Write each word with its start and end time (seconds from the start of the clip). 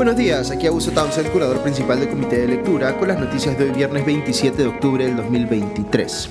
Buenos 0.00 0.16
días, 0.16 0.50
aquí 0.50 0.66
Augusto 0.66 0.92
Townsend, 0.92 1.30
curador 1.30 1.62
principal 1.62 2.00
del 2.00 2.08
Comité 2.08 2.38
de 2.38 2.48
Lectura, 2.48 2.98
con 2.98 3.06
las 3.06 3.20
noticias 3.20 3.58
de 3.58 3.64
hoy 3.64 3.70
viernes 3.70 4.06
27 4.06 4.56
de 4.56 4.66
octubre 4.66 5.04
del 5.04 5.14
2023. 5.14 6.30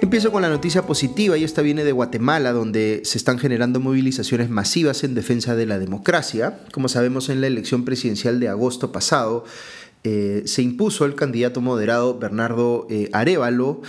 Empiezo 0.00 0.30
con 0.30 0.40
la 0.40 0.48
noticia 0.48 0.86
positiva 0.86 1.36
y 1.36 1.42
esta 1.42 1.62
viene 1.62 1.82
de 1.82 1.90
Guatemala, 1.90 2.52
donde 2.52 3.00
se 3.04 3.18
están 3.18 3.40
generando 3.40 3.80
movilizaciones 3.80 4.50
masivas 4.50 5.02
en 5.02 5.16
defensa 5.16 5.56
de 5.56 5.66
la 5.66 5.80
democracia. 5.80 6.60
Como 6.70 6.88
sabemos, 6.88 7.28
en 7.28 7.40
la 7.40 7.48
elección 7.48 7.84
presidencial 7.84 8.38
de 8.38 8.46
agosto 8.46 8.92
pasado 8.92 9.46
eh, 10.04 10.42
se 10.46 10.62
impuso 10.62 11.04
el 11.04 11.16
candidato 11.16 11.60
moderado 11.60 12.18
Bernardo 12.18 12.86
eh, 12.88 13.08
Arevalo, 13.12 13.82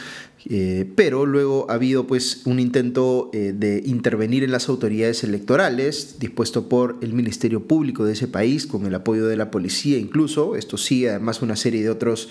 eh, 0.50 0.92
pero 0.96 1.26
luego 1.26 1.68
ha 1.70 1.76
habido 1.76 2.06
pues 2.06 2.42
un 2.46 2.60
intento 2.60 3.30
eh, 3.34 3.54
de 3.56 3.82
intervenir 3.86 4.44
en 4.44 4.52
las 4.52 4.68
autoridades 4.68 5.24
electorales 5.24 6.18
dispuesto 6.20 6.68
por 6.68 6.98
el 7.02 7.14
Ministerio 7.14 7.66
Público 7.66 8.04
de 8.06 8.14
ese 8.14 8.28
país 8.28 8.68
con 8.68 8.86
el 8.86 8.96
apoyo 8.96 9.26
de 9.28 9.38
la 9.38 9.52
policía 9.52 9.98
incluso. 9.98 10.56
Esto 10.56 10.78
sigue 10.78 11.10
además 11.10 11.42
una 11.42 11.56
serie 11.56 11.82
de 11.82 11.90
otros 11.90 12.30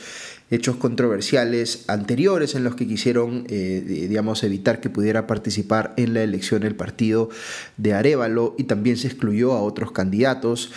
hechos 0.50 0.76
controversiales 0.76 1.84
anteriores 1.88 2.54
en 2.54 2.64
los 2.64 2.74
que 2.74 2.86
quisieron 2.86 3.46
eh, 3.48 3.82
digamos 4.08 4.44
evitar 4.44 4.80
que 4.80 4.90
pudiera 4.90 5.26
participar 5.26 5.94
en 5.96 6.12
la 6.12 6.22
elección 6.22 6.64
el 6.64 6.76
partido 6.76 7.30
de 7.78 7.94
Arevalo 7.94 8.54
y 8.58 8.64
también 8.64 8.98
se 8.98 9.08
excluyó 9.08 9.52
a 9.52 9.62
otros 9.62 9.92
candidatos. 9.92 10.70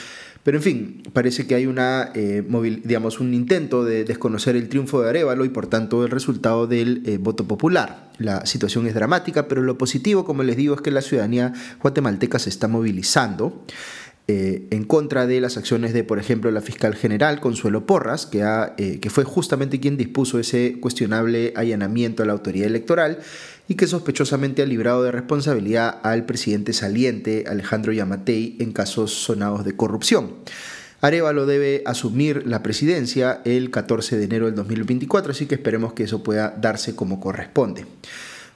Pero 0.45 0.59
en 0.59 0.63
fin, 0.63 1.03
parece 1.11 1.47
que 1.47 1.55
hay 1.55 1.65
una, 1.65 2.11
eh, 2.13 2.43
digamos, 2.83 3.19
un 3.19 3.33
intento 3.33 3.83
de 3.83 4.05
desconocer 4.05 4.55
el 4.55 4.69
triunfo 4.69 5.01
de 5.01 5.09
Arevalo 5.09 5.43
y 5.43 5.49
por 5.49 5.65
tanto 5.65 6.05
el 6.05 6.11
resultado 6.11 6.67
del 6.67 7.01
eh, 7.07 7.17
voto 7.17 7.47
popular. 7.47 8.11
La 8.19 8.45
situación 8.45 8.85
es 8.85 8.93
dramática, 8.93 9.47
pero 9.47 9.63
lo 9.63 9.79
positivo, 9.79 10.23
como 10.23 10.43
les 10.43 10.55
digo, 10.55 10.75
es 10.75 10.81
que 10.81 10.91
la 10.91 11.01
ciudadanía 11.01 11.51
guatemalteca 11.81 12.37
se 12.37 12.49
está 12.49 12.67
movilizando. 12.67 13.65
Eh, 14.27 14.65
en 14.71 14.85
contra 14.85 15.27
de 15.27 15.39
las 15.39 15.55
acciones 15.55 15.93
de, 15.93 16.03
por 16.03 16.17
ejemplo, 16.17 16.49
la 16.49 16.61
fiscal 16.61 16.95
general 16.95 17.39
Consuelo 17.39 17.85
Porras, 17.85 18.25
que, 18.25 18.43
eh, 18.77 18.99
que 18.99 19.09
fue 19.11 19.23
justamente 19.23 19.79
quien 19.79 19.97
dispuso 19.97 20.39
ese 20.39 20.79
cuestionable 20.79 21.53
allanamiento 21.55 22.23
a 22.23 22.25
la 22.25 22.33
autoridad 22.33 22.65
electoral 22.65 23.19
y 23.67 23.75
que 23.75 23.85
sospechosamente 23.85 24.63
ha 24.63 24.65
librado 24.65 25.03
de 25.03 25.11
responsabilidad 25.11 25.99
al 26.01 26.25
presidente 26.25 26.73
saliente 26.73 27.45
Alejandro 27.47 27.93
Yamatei 27.93 28.57
en 28.59 28.71
casos 28.73 29.11
sonados 29.13 29.63
de 29.63 29.75
corrupción. 29.75 30.33
Arevalo 31.01 31.45
debe 31.45 31.83
asumir 31.85 32.47
la 32.47 32.63
presidencia 32.63 33.41
el 33.45 33.69
14 33.69 34.17
de 34.17 34.23
enero 34.23 34.47
del 34.47 34.55
2024, 34.55 35.33
así 35.33 35.45
que 35.45 35.53
esperemos 35.53 35.93
que 35.93 36.05
eso 36.05 36.23
pueda 36.23 36.49
darse 36.59 36.95
como 36.95 37.19
corresponde. 37.19 37.85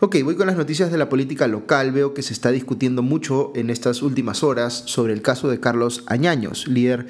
Ok, 0.02 0.16
voy 0.23 0.36
con 0.36 0.47
las 0.47 0.55
noticias 0.55 0.94
de 0.94 0.97
la 0.97 1.09
política 1.09 1.45
local. 1.50 1.92
Veo 1.92 2.14
que 2.14 2.22
se 2.22 2.31
está 2.31 2.52
discutiendo 2.52 3.02
mucho 3.02 3.52
en 3.53 3.69
estas 3.69 4.02
últimas 4.02 4.44
horas 4.44 4.83
sobre 4.86 5.11
el 5.11 5.22
caso 5.22 5.50
de 5.50 5.59
Carlos 5.59 6.03
Añaños, 6.08 6.69
líder 6.69 7.08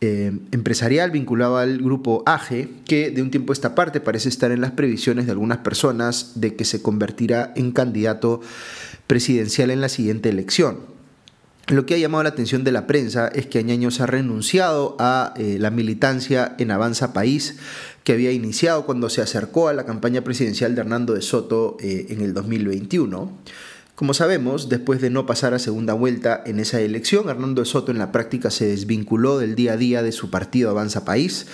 eh, 0.00 0.32
empresarial 0.50 1.12
vinculado 1.12 1.58
al 1.58 1.78
grupo 1.78 2.24
AGE, 2.26 2.70
que 2.86 3.12
de 3.12 3.22
un 3.22 3.30
tiempo 3.30 3.52
a 3.52 3.54
esta 3.54 3.76
parte 3.76 4.00
parece 4.00 4.30
estar 4.30 4.50
en 4.50 4.62
las 4.62 4.72
previsiones 4.72 5.26
de 5.26 5.32
algunas 5.32 5.58
personas 5.58 6.32
de 6.34 6.56
que 6.56 6.64
se 6.64 6.82
convertirá 6.82 7.52
en 7.54 7.70
candidato 7.70 8.40
presidencial 9.06 9.70
en 9.70 9.80
la 9.80 9.88
siguiente 9.88 10.28
elección. 10.28 10.93
Lo 11.68 11.86
que 11.86 11.94
ha 11.94 11.98
llamado 11.98 12.24
la 12.24 12.28
atención 12.28 12.62
de 12.62 12.72
la 12.72 12.86
prensa 12.86 13.28
es 13.28 13.46
que 13.46 13.58
Añaños 13.58 14.00
ha 14.00 14.06
renunciado 14.06 14.96
a 14.98 15.32
eh, 15.36 15.56
la 15.58 15.70
militancia 15.70 16.54
en 16.58 16.70
Avanza 16.70 17.14
País 17.14 17.56
que 18.02 18.12
había 18.12 18.32
iniciado 18.32 18.84
cuando 18.84 19.08
se 19.08 19.22
acercó 19.22 19.68
a 19.68 19.72
la 19.72 19.86
campaña 19.86 20.22
presidencial 20.22 20.74
de 20.74 20.82
Hernando 20.82 21.14
de 21.14 21.22
Soto 21.22 21.78
eh, 21.80 22.06
en 22.10 22.20
el 22.20 22.34
2021. 22.34 23.32
Como 23.94 24.12
sabemos, 24.12 24.68
después 24.68 25.00
de 25.00 25.08
no 25.08 25.24
pasar 25.24 25.54
a 25.54 25.58
segunda 25.58 25.94
vuelta 25.94 26.42
en 26.44 26.60
esa 26.60 26.80
elección, 26.80 27.30
Hernando 27.30 27.62
de 27.62 27.66
Soto 27.66 27.92
en 27.92 27.98
la 27.98 28.12
práctica 28.12 28.50
se 28.50 28.66
desvinculó 28.66 29.38
del 29.38 29.54
día 29.54 29.72
a 29.74 29.76
día 29.78 30.02
de 30.02 30.12
su 30.12 30.30
partido 30.30 30.68
Avanza 30.68 31.04
País 31.06 31.46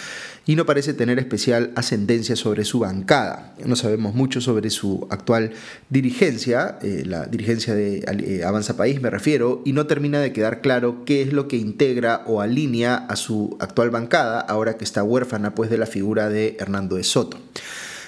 y 0.46 0.56
no 0.56 0.66
parece 0.66 0.94
tener 0.94 1.18
especial 1.18 1.70
ascendencia 1.76 2.36
sobre 2.36 2.64
su 2.64 2.80
bancada. 2.80 3.54
No 3.64 3.76
sabemos 3.76 4.14
mucho 4.14 4.40
sobre 4.40 4.70
su 4.70 5.06
actual 5.10 5.52
dirigencia, 5.90 6.78
eh, 6.82 7.04
la 7.06 7.26
dirigencia 7.26 7.74
de 7.74 7.98
eh, 7.98 8.44
Avanza 8.44 8.76
País 8.76 9.00
me 9.00 9.10
refiero, 9.10 9.62
y 9.64 9.72
no 9.72 9.86
termina 9.86 10.20
de 10.20 10.32
quedar 10.32 10.60
claro 10.60 11.04
qué 11.04 11.22
es 11.22 11.32
lo 11.32 11.48
que 11.48 11.56
integra 11.56 12.22
o 12.26 12.40
alinea 12.40 12.96
a 12.96 13.16
su 13.16 13.56
actual 13.60 13.90
bancada, 13.90 14.40
ahora 14.40 14.76
que 14.76 14.84
está 14.84 15.02
huérfana 15.02 15.54
pues 15.54 15.70
de 15.70 15.78
la 15.78 15.86
figura 15.86 16.28
de 16.28 16.56
Hernando 16.58 16.96
de 16.96 17.04
Soto. 17.04 17.38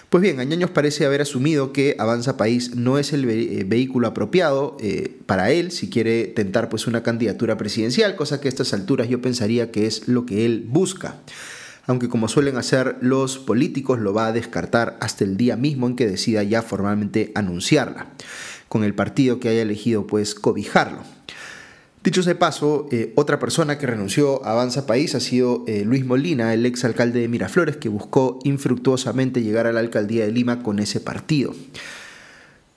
Pues 0.09 0.21
bien, 0.21 0.41
Añaños 0.41 0.71
parece 0.71 1.07
haber 1.07 1.23
asumido 1.23 1.73
que 1.73 1.97
Avanza 1.99 2.37
País 2.37 2.77
no 2.77 2.99
es 2.99 3.15
el 3.15 3.29
eh, 3.31 3.65
vehículo 3.67 4.09
apropiado 4.09 4.77
para 5.25 5.51
él 5.53 5.71
si 5.71 5.89
quiere 5.89 6.27
tentar 6.27 6.69
pues 6.69 6.87
una 6.87 7.03
candidatura 7.03 7.57
presidencial, 7.57 8.15
cosa 8.15 8.41
que 8.41 8.49
a 8.49 8.51
estas 8.51 8.75
alturas 8.75 9.09
yo 9.09 9.23
pensaría 9.23 9.71
que 9.71 9.87
es 9.87 10.09
lo 10.09 10.27
que 10.27 10.45
él 10.45 10.67
busca 10.69 11.17
aunque 11.87 12.09
como 12.09 12.29
suelen 12.29 12.57
hacer 12.57 12.97
los 13.01 13.39
políticos 13.39 13.99
lo 13.99 14.13
va 14.15 14.27
a 14.27 14.33
descartar 14.33 14.97
hasta 15.01 15.25
el 15.25 15.37
día 15.37 15.57
mismo 15.57 15.87
en 15.87 15.97
que 15.97 16.07
decida 16.07 16.43
ya 16.43 16.63
formalmente 16.63 17.33
anunciarla, 17.35 18.09
con 18.69 18.85
el 18.85 18.95
partido 18.95 19.41
que 19.41 19.49
haya 19.49 19.63
elegido 19.63 20.07
pues 20.07 20.35
cobijarlo. 20.35 21.01
Dicho 22.05 22.25
sea 22.25 22.37
paso, 22.37 22.89
eh, 22.91 23.13
otra 23.15 23.39
persona 23.39 23.79
que 23.79 23.87
renunció 23.87 24.45
a 24.45 24.53
Avanza 24.53 24.87
País 24.87 25.15
ha 25.15 25.21
sido 25.21 25.63
eh, 25.69 25.85
Luis 25.85 26.05
Molina, 26.05 26.53
el 26.53 26.67
ex 26.67 26.85
alcalde 26.85 27.21
de 27.21 27.29
Miraflores, 27.29 27.77
que 27.77 27.89
buscó 27.89 28.41
infructuosamente 28.43 29.43
llegar 29.43 29.69
a 29.69 29.73
la 29.73 29.79
alcaldía 29.79 30.25
de 30.25 30.33
Lima 30.33 30.65
con 30.65 30.81
ese 30.81 30.99
partido. 30.99 31.55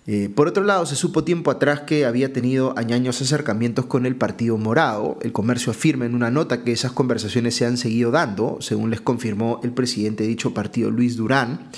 Eh, 0.08 0.30
por 0.30 0.48
otro 0.48 0.64
lado, 0.64 0.86
se 0.86 0.96
supo 0.96 1.24
tiempo 1.24 1.50
atrás 1.50 1.82
que 1.82 2.06
había 2.06 2.32
tenido 2.32 2.78
añaños 2.78 3.22
acercamientos 3.22 3.88
con 3.88 4.06
el 4.06 4.16
Partido 4.16 4.56
Morado. 4.58 5.18
El 5.22 5.32
comercio 5.32 5.72
afirma 5.72 6.06
en 6.06 6.14
una 6.14 6.30
nota 6.30 6.64
que 6.64 6.72
esas 6.72 6.92
conversaciones 6.92 7.56
se 7.56 7.66
han 7.66 7.78
seguido 7.78 8.12
dando, 8.12 8.58
según 8.62 8.92
les 8.92 9.02
confirmó 9.02 9.60
el 9.64 9.72
presidente 9.72 10.24
de 10.24 10.30
dicho 10.30 10.54
partido, 10.54 10.92
Luis 10.92 11.16
Durán. 11.16 11.72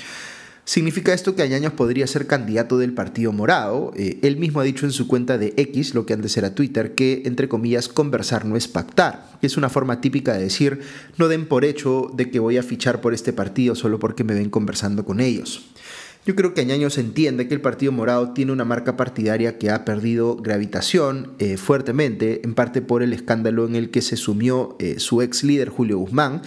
¿Significa 0.68 1.14
esto 1.14 1.34
que 1.34 1.40
Añaños 1.40 1.72
podría 1.72 2.06
ser 2.06 2.26
candidato 2.26 2.76
del 2.76 2.92
Partido 2.92 3.32
Morado? 3.32 3.92
Eh, 3.96 4.18
él 4.20 4.36
mismo 4.36 4.60
ha 4.60 4.64
dicho 4.64 4.84
en 4.84 4.92
su 4.92 5.08
cuenta 5.08 5.38
de 5.38 5.54
X, 5.56 5.94
lo 5.94 6.04
que 6.04 6.12
antes 6.12 6.36
era 6.36 6.54
Twitter, 6.54 6.94
que, 6.94 7.22
entre 7.24 7.48
comillas, 7.48 7.88
conversar 7.88 8.44
no 8.44 8.54
es 8.54 8.68
pactar, 8.68 9.30
es 9.40 9.56
una 9.56 9.70
forma 9.70 10.02
típica 10.02 10.34
de 10.34 10.42
decir, 10.42 10.80
no 11.16 11.28
den 11.28 11.46
por 11.46 11.64
hecho 11.64 12.10
de 12.12 12.30
que 12.30 12.40
voy 12.40 12.58
a 12.58 12.62
fichar 12.62 13.00
por 13.00 13.14
este 13.14 13.32
partido 13.32 13.74
solo 13.74 13.98
porque 13.98 14.24
me 14.24 14.34
ven 14.34 14.50
conversando 14.50 15.06
con 15.06 15.20
ellos. 15.20 15.70
Yo 16.26 16.34
creo 16.34 16.52
que 16.52 16.60
Añaños 16.60 16.98
entiende 16.98 17.48
que 17.48 17.54
el 17.54 17.62
Partido 17.62 17.90
Morado 17.90 18.32
tiene 18.32 18.52
una 18.52 18.66
marca 18.66 18.96
partidaria 18.98 19.56
que 19.56 19.70
ha 19.70 19.86
perdido 19.86 20.36
gravitación 20.36 21.32
eh, 21.38 21.56
fuertemente, 21.56 22.42
en 22.44 22.54
parte 22.54 22.82
por 22.82 23.02
el 23.02 23.14
escándalo 23.14 23.66
en 23.66 23.74
el 23.74 23.90
que 23.90 24.02
se 24.02 24.16
sumió 24.16 24.76
eh, 24.78 24.98
su 24.98 25.22
ex 25.22 25.42
líder 25.42 25.70
Julio 25.70 25.98
Guzmán, 25.98 26.42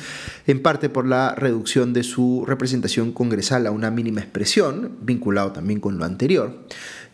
en 0.46 0.62
parte 0.62 0.90
por 0.90 1.08
la 1.08 1.34
reducción 1.34 1.94
de 1.94 2.04
su 2.04 2.44
representación 2.46 3.12
congresal 3.12 3.66
a 3.66 3.72
una 3.72 3.90
mínima 3.90 4.22
expresión, 4.22 4.98
vinculado 5.02 5.52
también 5.52 5.80
con 5.80 5.98
lo 5.98 6.06
anterior, 6.06 6.64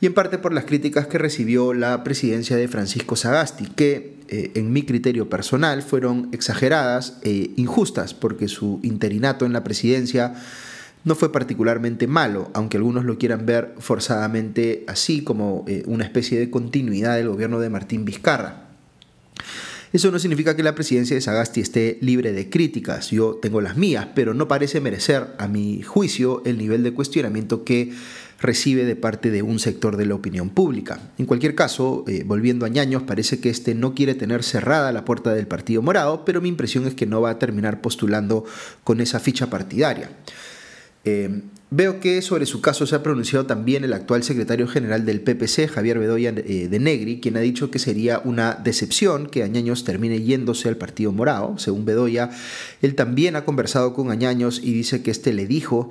y 0.02 0.06
en 0.06 0.14
parte 0.14 0.38
por 0.38 0.54
las 0.54 0.66
críticas 0.66 1.08
que 1.08 1.18
recibió 1.18 1.74
la 1.74 2.04
presidencia 2.04 2.58
de 2.58 2.68
Francisco 2.68 3.16
Sagasti, 3.16 3.68
que 3.68 4.18
eh, 4.28 4.52
en 4.56 4.74
mi 4.74 4.84
criterio 4.84 5.30
personal 5.30 5.84
fueron 5.84 6.30
exageradas 6.34 7.18
e 7.24 7.52
injustas, 7.56 8.14
porque 8.14 8.50
su 8.50 8.82
interinato 8.84 9.46
en 9.46 9.54
la 9.54 9.64
presidencia 9.64 10.34
no 11.08 11.16
fue 11.16 11.32
particularmente 11.32 12.06
malo, 12.06 12.52
aunque 12.54 12.76
algunos 12.76 13.06
lo 13.06 13.18
quieran 13.18 13.46
ver 13.46 13.74
forzadamente 13.80 14.84
así 14.88 15.24
como 15.24 15.64
eh, 15.66 15.84
una 15.88 16.04
especie 16.04 16.38
de 16.38 16.50
continuidad 16.50 17.16
del 17.16 17.30
gobierno 17.30 17.62
de 17.62 17.70
Martín 17.70 18.04
Vizcarra. 18.04 18.68
Eso 19.94 20.12
no 20.12 20.20
significa 20.20 20.58
que 20.58 20.64
la 20.64 20.76
presidencia 20.76 21.16
de 21.16 21.22
Sagasti 21.22 21.62
esté 21.62 21.98
libre 22.02 22.34
de 22.34 22.50
críticas, 22.50 23.10
yo 23.10 23.36
tengo 23.42 23.62
las 23.62 23.78
mías, 23.78 24.10
pero 24.16 24.34
no 24.34 24.50
parece 24.50 24.82
merecer, 24.82 25.28
a 25.38 25.48
mi 25.48 25.82
juicio, 25.82 26.44
el 26.46 26.58
nivel 26.58 26.84
de 26.84 26.94
cuestionamiento 26.94 27.64
que 27.64 27.94
recibe 28.42 28.84
de 28.84 28.98
parte 28.98 29.32
de 29.32 29.42
un 29.44 29.60
sector 29.60 29.96
de 29.96 30.06
la 30.06 30.16
opinión 30.16 30.50
pública. 30.50 31.00
En 31.18 31.26
cualquier 31.26 31.56
caso, 31.56 32.04
eh, 32.08 32.24
volviendo 32.26 32.66
a 32.66 32.70
Ñaños, 32.70 33.04
parece 33.04 33.40
que 33.40 33.50
este 33.50 33.76
no 33.76 33.96
quiere 33.96 34.14
tener 34.14 34.44
cerrada 34.44 34.92
la 34.92 35.06
puerta 35.06 35.34
del 35.34 35.48
Partido 35.48 35.82
Morado, 35.82 36.26
pero 36.26 36.42
mi 36.42 36.50
impresión 36.50 36.86
es 36.86 36.96
que 36.96 37.06
no 37.06 37.22
va 37.22 37.30
a 37.30 37.40
terminar 37.40 37.80
postulando 37.80 38.44
con 38.84 39.00
esa 39.00 39.22
ficha 39.22 39.50
partidaria. 39.50 40.12
Eh, 41.08 41.42
veo 41.70 42.02
que 42.02 42.22
sobre 42.22 42.46
su 42.46 42.60
caso 42.60 42.86
se 42.86 42.94
ha 42.94 43.02
pronunciado 43.02 43.46
también 43.46 43.86
el 43.86 43.94
actual 43.94 44.24
secretario 44.24 44.68
general 44.68 45.06
del 45.06 45.22
PPC, 45.22 45.70
Javier 45.70 46.00
Bedoya 46.00 46.34
eh, 46.36 46.68
de 46.70 46.80
Negri, 46.80 47.22
quien 47.22 47.38
ha 47.38 47.40
dicho 47.40 47.72
que 47.72 47.80
sería 47.80 48.20
una 48.26 48.56
decepción 48.56 49.28
que 49.28 49.44
Añaños 49.44 49.86
termine 49.86 50.22
yéndose 50.22 50.68
al 50.68 50.76
Partido 50.76 51.14
Morado. 51.14 51.58
Según 51.60 51.86
Bedoya, 51.86 52.32
él 52.82 52.96
también 52.96 53.38
ha 53.38 53.46
conversado 53.46 53.94
con 53.94 54.12
Añaños 54.12 54.60
y 54.62 54.74
dice 54.74 55.02
que 55.02 55.12
este 55.12 55.32
le 55.32 55.48
dijo 55.48 55.90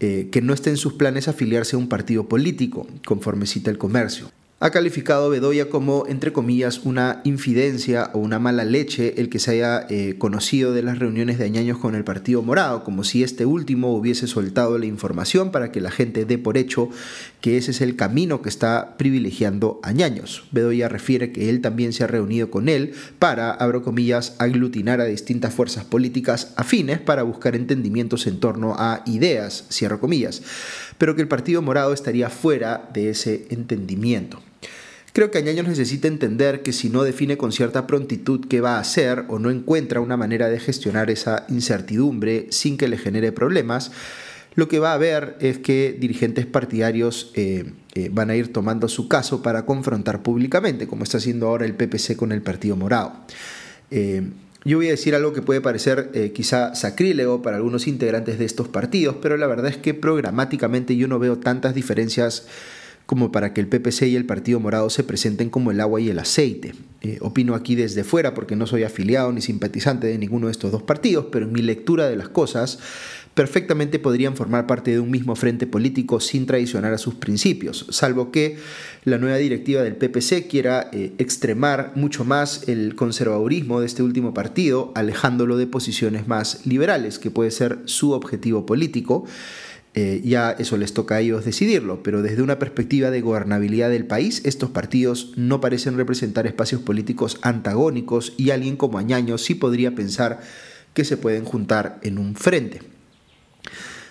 eh, 0.00 0.30
que 0.32 0.42
no 0.42 0.52
está 0.52 0.70
en 0.70 0.78
sus 0.78 0.94
planes 0.94 1.28
afiliarse 1.28 1.76
a 1.76 1.78
un 1.78 1.88
partido 1.88 2.28
político, 2.28 2.88
conforme 3.06 3.46
cita 3.46 3.70
el 3.70 3.78
comercio. 3.78 4.32
Ha 4.58 4.70
calificado 4.70 5.28
Bedoya 5.28 5.68
como, 5.68 6.06
entre 6.08 6.32
comillas, 6.32 6.80
una 6.84 7.20
infidencia 7.24 8.10
o 8.14 8.18
una 8.20 8.38
mala 8.38 8.64
leche 8.64 9.20
el 9.20 9.28
que 9.28 9.38
se 9.38 9.50
haya 9.50 9.86
eh, 9.90 10.14
conocido 10.16 10.72
de 10.72 10.82
las 10.82 10.98
reuniones 10.98 11.36
de 11.38 11.44
Añaños 11.44 11.76
con 11.76 11.94
el 11.94 12.04
Partido 12.04 12.40
Morado, 12.40 12.82
como 12.82 13.04
si 13.04 13.22
este 13.22 13.44
último 13.44 13.94
hubiese 13.94 14.26
soltado 14.26 14.78
la 14.78 14.86
información 14.86 15.50
para 15.50 15.72
que 15.72 15.82
la 15.82 15.90
gente 15.90 16.24
dé 16.24 16.38
por 16.38 16.56
hecho 16.56 16.88
que 17.42 17.58
ese 17.58 17.72
es 17.72 17.82
el 17.82 17.96
camino 17.96 18.40
que 18.40 18.48
está 18.48 18.96
privilegiando 18.96 19.78
Añaños. 19.82 20.44
Bedoya 20.52 20.88
refiere 20.88 21.32
que 21.32 21.50
él 21.50 21.60
también 21.60 21.92
se 21.92 22.04
ha 22.04 22.06
reunido 22.06 22.50
con 22.50 22.70
él 22.70 22.94
para, 23.18 23.50
abro 23.50 23.82
comillas, 23.82 24.36
aglutinar 24.38 25.02
a 25.02 25.04
distintas 25.04 25.52
fuerzas 25.52 25.84
políticas 25.84 26.54
afines 26.56 26.98
para 26.98 27.24
buscar 27.24 27.56
entendimientos 27.56 28.26
en 28.26 28.40
torno 28.40 28.74
a 28.78 29.02
ideas, 29.04 29.66
cierro 29.70 30.00
comillas, 30.00 30.40
pero 30.96 31.14
que 31.14 31.20
el 31.20 31.28
Partido 31.28 31.60
Morado 31.60 31.92
estaría 31.92 32.30
fuera 32.30 32.88
de 32.94 33.10
ese 33.10 33.46
entendimiento. 33.50 34.40
Creo 35.16 35.30
que 35.30 35.38
Añaños 35.38 35.66
necesita 35.66 36.08
entender 36.08 36.60
que 36.60 36.74
si 36.74 36.90
no 36.90 37.02
define 37.02 37.38
con 37.38 37.50
cierta 37.50 37.86
prontitud 37.86 38.44
qué 38.50 38.60
va 38.60 38.76
a 38.76 38.80
hacer 38.80 39.24
o 39.28 39.38
no 39.38 39.50
encuentra 39.50 40.02
una 40.02 40.18
manera 40.18 40.50
de 40.50 40.60
gestionar 40.60 41.08
esa 41.08 41.46
incertidumbre 41.48 42.48
sin 42.50 42.76
que 42.76 42.86
le 42.86 42.98
genere 42.98 43.32
problemas, 43.32 43.92
lo 44.56 44.68
que 44.68 44.78
va 44.78 44.90
a 44.90 44.92
haber 44.92 45.38
es 45.40 45.56
que 45.56 45.96
dirigentes 45.98 46.44
partidarios 46.44 47.30
eh, 47.32 47.72
eh, 47.94 48.10
van 48.12 48.28
a 48.28 48.36
ir 48.36 48.52
tomando 48.52 48.88
su 48.88 49.08
caso 49.08 49.40
para 49.42 49.64
confrontar 49.64 50.22
públicamente, 50.22 50.86
como 50.86 51.04
está 51.04 51.16
haciendo 51.16 51.48
ahora 51.48 51.64
el 51.64 51.74
PPC 51.74 52.14
con 52.14 52.30
el 52.30 52.42
Partido 52.42 52.76
Morado. 52.76 53.14
Eh, 53.90 54.22
yo 54.66 54.76
voy 54.76 54.88
a 54.88 54.90
decir 54.90 55.14
algo 55.14 55.32
que 55.32 55.40
puede 55.40 55.62
parecer 55.62 56.10
quizá 56.34 56.74
sacrílego 56.74 57.40
para 57.40 57.56
algunos 57.56 57.86
integrantes 57.86 58.38
de 58.38 58.44
estos 58.44 58.68
partidos, 58.68 59.16
pero 59.22 59.38
la 59.38 59.46
verdad 59.46 59.70
es 59.70 59.78
que 59.78 59.94
programáticamente 59.94 60.94
yo 60.94 61.08
no 61.08 61.18
veo 61.18 61.38
tantas 61.38 61.74
diferencias 61.74 62.46
como 63.06 63.30
para 63.32 63.54
que 63.54 63.60
el 63.60 63.68
PPC 63.68 64.02
y 64.02 64.16
el 64.16 64.26
Partido 64.26 64.60
Morado 64.60 64.90
se 64.90 65.04
presenten 65.04 65.48
como 65.48 65.70
el 65.70 65.80
agua 65.80 66.00
y 66.00 66.10
el 66.10 66.18
aceite. 66.18 66.74
Eh, 67.02 67.18
opino 67.20 67.54
aquí 67.54 67.76
desde 67.76 68.02
fuera 68.02 68.34
porque 68.34 68.56
no 68.56 68.66
soy 68.66 68.82
afiliado 68.82 69.32
ni 69.32 69.40
simpatizante 69.40 70.08
de 70.08 70.18
ninguno 70.18 70.46
de 70.46 70.52
estos 70.52 70.72
dos 70.72 70.82
partidos, 70.82 71.26
pero 71.30 71.46
en 71.46 71.52
mi 71.52 71.62
lectura 71.62 72.08
de 72.08 72.16
las 72.16 72.28
cosas 72.28 72.80
perfectamente 73.36 73.98
podrían 73.98 74.34
formar 74.34 74.66
parte 74.66 74.90
de 74.90 74.98
un 74.98 75.10
mismo 75.10 75.36
frente 75.36 75.66
político 75.66 76.20
sin 76.20 76.46
traicionar 76.46 76.94
a 76.94 76.98
sus 76.98 77.14
principios, 77.16 77.86
salvo 77.90 78.32
que 78.32 78.56
la 79.04 79.18
nueva 79.18 79.36
directiva 79.36 79.82
del 79.82 79.94
PPC 79.94 80.48
quiera 80.48 80.88
eh, 80.90 81.12
extremar 81.18 81.92
mucho 81.96 82.24
más 82.24 82.66
el 82.66 82.96
conservadurismo 82.96 83.80
de 83.80 83.86
este 83.86 84.02
último 84.02 84.32
partido, 84.32 84.90
alejándolo 84.94 85.58
de 85.58 85.66
posiciones 85.66 86.26
más 86.26 86.64
liberales, 86.64 87.18
que 87.18 87.30
puede 87.30 87.50
ser 87.50 87.80
su 87.84 88.12
objetivo 88.12 88.64
político 88.64 89.26
eh, 89.98 90.20
ya 90.22 90.50
eso 90.50 90.76
les 90.76 90.92
toca 90.92 91.14
a 91.14 91.20
ellos 91.20 91.46
decidirlo, 91.46 92.02
pero 92.02 92.20
desde 92.20 92.42
una 92.42 92.58
perspectiva 92.58 93.10
de 93.10 93.22
gobernabilidad 93.22 93.88
del 93.88 94.06
país, 94.06 94.42
estos 94.44 94.68
partidos 94.68 95.32
no 95.36 95.62
parecen 95.62 95.96
representar 95.96 96.46
espacios 96.46 96.82
políticos 96.82 97.38
antagónicos 97.40 98.34
y 98.36 98.50
alguien 98.50 98.76
como 98.76 98.98
Añaño 98.98 99.38
sí 99.38 99.54
podría 99.54 99.94
pensar 99.94 100.40
que 100.92 101.06
se 101.06 101.16
pueden 101.16 101.46
juntar 101.46 101.98
en 102.02 102.18
un 102.18 102.36
frente. 102.36 102.82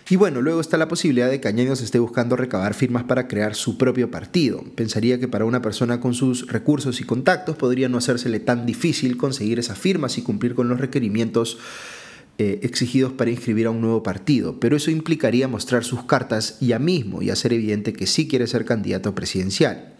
Y 0.09 0.15
bueno, 0.15 0.41
luego 0.41 0.59
está 0.59 0.77
la 0.77 0.87
posibilidad 0.87 1.29
de 1.29 1.39
que 1.39 1.49
Añaños 1.49 1.81
esté 1.81 1.99
buscando 1.99 2.35
recabar 2.35 2.73
firmas 2.73 3.03
para 3.03 3.27
crear 3.27 3.53
su 3.53 3.77
propio 3.77 4.09
partido. 4.09 4.63
Pensaría 4.75 5.19
que 5.19 5.27
para 5.27 5.45
una 5.45 5.61
persona 5.61 5.99
con 5.99 6.15
sus 6.15 6.47
recursos 6.47 6.99
y 6.99 7.03
contactos 7.03 7.57
podría 7.57 7.89
no 7.89 7.99
hacérsele 7.99 8.39
tan 8.39 8.65
difícil 8.65 9.17
conseguir 9.17 9.59
esas 9.59 9.77
firmas 9.77 10.17
y 10.17 10.23
cumplir 10.23 10.55
con 10.55 10.67
los 10.67 10.79
requerimientos 10.79 11.59
eh, 12.37 12.59
exigidos 12.63 13.13
para 13.13 13.31
inscribir 13.31 13.67
a 13.67 13.71
un 13.71 13.79
nuevo 13.79 14.03
partido, 14.03 14.59
pero 14.59 14.75
eso 14.75 14.91
implicaría 14.91 15.47
mostrar 15.47 15.83
sus 15.83 16.03
cartas 16.03 16.57
ya 16.59 16.79
mismo 16.79 17.21
y 17.21 17.29
hacer 17.29 17.53
evidente 17.53 17.93
que 17.93 18.07
sí 18.07 18.27
quiere 18.27 18.47
ser 18.47 18.65
candidato 18.65 19.15
presidencial. 19.15 19.93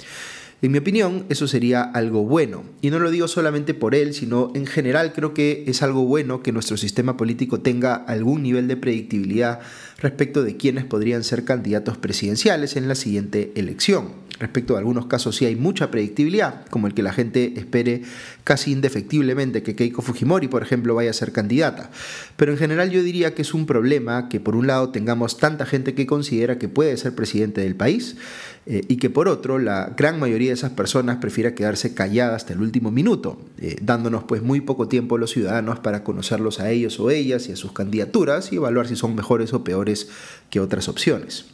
En 0.62 0.72
mi 0.72 0.78
opinión, 0.78 1.26
eso 1.30 1.48
sería 1.48 1.84
algo 1.84 2.24
bueno. 2.24 2.64
Y 2.82 2.90
no 2.90 3.00
lo 3.00 3.12
digo 3.12 3.28
solamente 3.28 3.74
por 3.74 3.94
él, 3.94 4.14
sino 4.14 4.52
en 4.56 4.66
general 4.66 5.14
creo 5.14 5.34
que 5.34 5.64
es 5.68 5.84
algo 5.84 6.06
bueno 6.06 6.42
que 6.42 6.52
nuestro 6.52 6.76
sistema 6.76 7.18
político 7.18 7.60
tenga 7.60 7.96
algún 7.96 8.44
nivel 8.44 8.68
de 8.68 8.78
predictibilidad 8.78 9.60
respecto 10.00 10.44
de 10.44 10.58
quiénes 10.58 10.86
podrían 10.86 11.24
ser 11.24 11.44
candidatos 11.44 11.98
presidenciales 11.98 12.78
en 12.78 12.88
la 12.88 12.96
siguiente 12.96 13.52
elección. 13.56 14.25
Respecto 14.40 14.76
a 14.76 14.80
algunos 14.80 15.06
casos 15.06 15.38
sí 15.38 15.46
hay 15.46 15.56
mucha 15.56 15.92
predictibilidad, 15.92 16.66
como 16.70 16.88
el 16.88 16.94
que 16.94 17.04
la 17.04 17.14
gente 17.14 17.54
espere 17.56 18.02
casi 18.44 18.72
indefectiblemente 18.72 19.64
que 19.64 19.76
Keiko 19.76 20.02
Fujimori, 20.02 20.48
por 20.48 20.62
ejemplo, 20.62 20.94
vaya 20.96 21.12
a 21.12 21.14
ser 21.14 21.32
candidata. 21.32 21.90
Pero 22.36 22.52
en 22.52 22.58
general 22.58 22.92
yo 22.92 23.02
diría 23.02 23.34
que 23.34 23.44
es 23.44 23.54
un 23.54 23.66
problema 23.66 24.28
que 24.28 24.40
por 24.40 24.56
un 24.56 24.68
lado 24.68 24.90
tengamos 24.90 25.38
tanta 25.38 25.66
gente 25.66 25.94
que 25.94 26.06
considera 26.06 26.58
que 26.58 26.68
puede 26.68 26.98
ser 26.98 27.16
presidente 27.16 27.62
del 27.62 27.76
país 27.76 28.18
eh, 28.66 28.82
y 28.88 28.98
que 28.98 29.10
por 29.10 29.30
otro 29.30 29.58
la 29.58 29.94
gran 29.96 30.20
mayoría 30.20 30.50
de 30.50 30.56
esas 30.56 30.72
personas 30.72 31.18
prefiera 31.18 31.56
quedarse 31.56 31.94
callada 31.94 32.36
hasta 32.36 32.54
el 32.54 32.62
último 32.62 32.92
minuto, 32.92 33.40
eh, 33.60 33.78
dándonos 33.82 34.26
pues 34.26 34.42
muy 34.42 34.60
poco 34.60 34.88
tiempo 34.88 35.16
a 35.16 35.20
los 35.20 35.32
ciudadanos 35.32 35.80
para 35.80 36.04
conocerlos 36.04 36.60
a 36.60 36.72
ellos 36.72 37.00
o 37.00 37.10
ellas 37.10 37.48
y 37.48 37.54
a 37.54 37.56
sus 37.56 37.72
candidaturas 37.72 38.52
y 38.52 38.58
evaluar 38.58 38.88
si 38.88 38.96
son 38.96 39.16
mejores 39.16 39.54
o 39.54 39.64
peores 39.64 40.10
que 40.50 40.60
otras 40.60 40.90
opciones. 40.90 41.46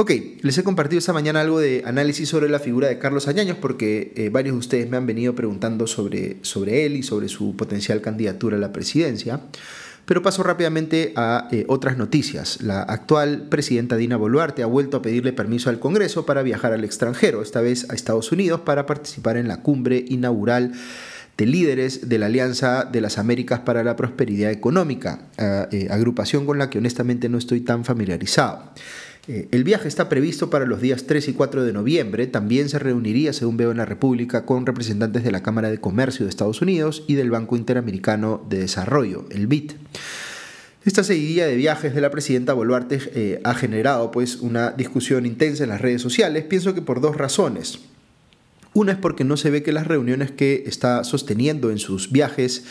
Ok, 0.00 0.12
les 0.40 0.56
he 0.56 0.64
compartido 0.64 0.98
esta 0.98 1.12
mañana 1.12 1.42
algo 1.42 1.60
de 1.60 1.82
análisis 1.84 2.26
sobre 2.26 2.48
la 2.48 2.58
figura 2.58 2.88
de 2.88 2.98
Carlos 2.98 3.28
Añaños 3.28 3.58
porque 3.60 4.14
eh, 4.16 4.30
varios 4.30 4.54
de 4.54 4.58
ustedes 4.58 4.88
me 4.88 4.96
han 4.96 5.04
venido 5.04 5.34
preguntando 5.34 5.86
sobre, 5.86 6.38
sobre 6.40 6.86
él 6.86 6.96
y 6.96 7.02
sobre 7.02 7.28
su 7.28 7.54
potencial 7.54 8.00
candidatura 8.00 8.56
a 8.56 8.60
la 8.60 8.72
presidencia. 8.72 9.42
Pero 10.06 10.22
paso 10.22 10.42
rápidamente 10.42 11.12
a 11.16 11.48
eh, 11.52 11.66
otras 11.68 11.98
noticias. 11.98 12.62
La 12.62 12.80
actual 12.80 13.48
presidenta 13.50 13.96
Dina 13.96 14.16
Boluarte 14.16 14.62
ha 14.62 14.66
vuelto 14.66 14.96
a 14.96 15.02
pedirle 15.02 15.34
permiso 15.34 15.68
al 15.68 15.78
Congreso 15.78 16.24
para 16.24 16.42
viajar 16.42 16.72
al 16.72 16.84
extranjero, 16.84 17.42
esta 17.42 17.60
vez 17.60 17.86
a 17.90 17.94
Estados 17.94 18.32
Unidos, 18.32 18.60
para 18.60 18.86
participar 18.86 19.36
en 19.36 19.48
la 19.48 19.60
cumbre 19.60 20.02
inaugural 20.08 20.72
de 21.36 21.44
líderes 21.44 22.08
de 22.08 22.18
la 22.18 22.26
Alianza 22.26 22.84
de 22.84 23.02
las 23.02 23.18
Américas 23.18 23.60
para 23.60 23.84
la 23.84 23.96
Prosperidad 23.96 24.50
Económica, 24.50 25.28
eh, 25.38 25.88
agrupación 25.90 26.46
con 26.46 26.56
la 26.56 26.70
que 26.70 26.78
honestamente 26.78 27.28
no 27.28 27.36
estoy 27.36 27.60
tan 27.60 27.84
familiarizado. 27.84 28.72
Eh, 29.28 29.48
el 29.50 29.64
viaje 29.64 29.86
está 29.86 30.08
previsto 30.08 30.50
para 30.50 30.66
los 30.66 30.80
días 30.80 31.04
3 31.06 31.28
y 31.28 31.32
4 31.32 31.64
de 31.64 31.72
noviembre. 31.72 32.26
También 32.26 32.68
se 32.68 32.78
reuniría, 32.78 33.32
según 33.32 33.56
veo 33.56 33.70
en 33.70 33.76
la 33.76 33.84
República, 33.84 34.44
con 34.46 34.66
representantes 34.66 35.24
de 35.24 35.30
la 35.30 35.42
Cámara 35.42 35.70
de 35.70 35.78
Comercio 35.78 36.24
de 36.24 36.30
Estados 36.30 36.62
Unidos 36.62 37.04
y 37.06 37.14
del 37.14 37.30
Banco 37.30 37.56
Interamericano 37.56 38.44
de 38.48 38.58
Desarrollo, 38.58 39.26
el 39.30 39.46
BID. 39.46 39.72
Esta 40.84 41.04
seguidilla 41.04 41.46
de 41.46 41.56
viajes 41.56 41.94
de 41.94 42.00
la 42.00 42.10
presidenta 42.10 42.54
Boluarte 42.54 42.98
eh, 43.14 43.40
ha 43.44 43.54
generado 43.54 44.10
pues, 44.10 44.36
una 44.36 44.70
discusión 44.70 45.26
intensa 45.26 45.62
en 45.64 45.68
las 45.68 45.80
redes 45.80 46.00
sociales, 46.00 46.44
pienso 46.44 46.74
que 46.74 46.80
por 46.80 47.02
dos 47.02 47.16
razones. 47.16 47.80
Una 48.72 48.92
es 48.92 48.98
porque 48.98 49.24
no 49.24 49.36
se 49.36 49.50
ve 49.50 49.62
que 49.62 49.72
las 49.72 49.86
reuniones 49.86 50.30
que 50.30 50.64
está 50.66 51.04
sosteniendo 51.04 51.70
en 51.70 51.78
sus 51.78 52.12
viajes 52.12 52.64